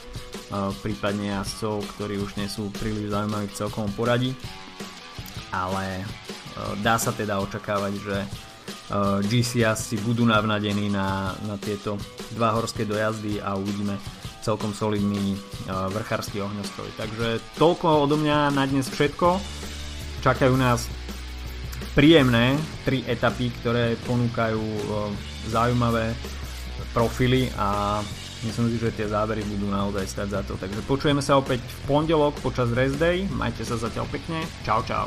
prípadne 0.83 1.31
jazdcov, 1.31 1.87
ktorí 1.94 2.18
už 2.18 2.35
nie 2.35 2.50
sú 2.50 2.74
príliš 2.74 3.14
zaujímaví 3.14 3.46
v 3.46 3.59
celkovom 3.59 3.92
poradí. 3.94 4.35
Ale 5.55 6.03
dá 6.83 6.98
sa 6.98 7.14
teda 7.14 7.38
očakávať, 7.38 7.92
že 8.03 8.16
GC 9.31 9.62
jazdci 9.62 10.03
budú 10.03 10.26
navnadení 10.26 10.90
na, 10.90 11.38
na 11.46 11.55
tieto 11.55 11.94
dva 12.35 12.50
horské 12.59 12.83
dojazdy 12.83 13.38
a 13.38 13.55
uvidíme 13.55 13.94
celkom 14.42 14.74
solidný 14.74 15.38
vrchársky 15.70 16.42
ohňostroj. 16.42 16.90
Takže 16.98 17.38
toľko 17.62 18.11
odo 18.11 18.18
mňa 18.18 18.50
na 18.50 18.66
dnes 18.66 18.90
všetko. 18.90 19.38
Čakajú 20.26 20.55
nás 20.59 20.90
príjemné 21.94 22.55
tri 22.87 23.03
etapy, 23.07 23.50
ktoré 23.61 23.98
ponúkajú 24.07 24.62
zaujímavé 25.50 26.14
profily 26.94 27.50
a 27.59 28.00
myslím 28.46 28.72
si, 28.72 28.76
že 28.79 28.94
tie 28.94 29.07
závery 29.07 29.42
budú 29.46 29.70
naozaj 29.70 30.05
stať 30.07 30.29
za 30.33 30.40
to. 30.46 30.55
Takže 30.57 30.81
počujeme 30.87 31.22
sa 31.22 31.38
opäť 31.38 31.61
v 31.62 31.81
pondelok 31.87 32.38
počas 32.40 32.70
rest 32.72 32.98
day. 32.98 33.26
Majte 33.31 33.66
sa 33.66 33.79
zatiaľ 33.79 34.07
pekne. 34.11 34.42
Čau 34.64 34.83
čau. 34.87 35.07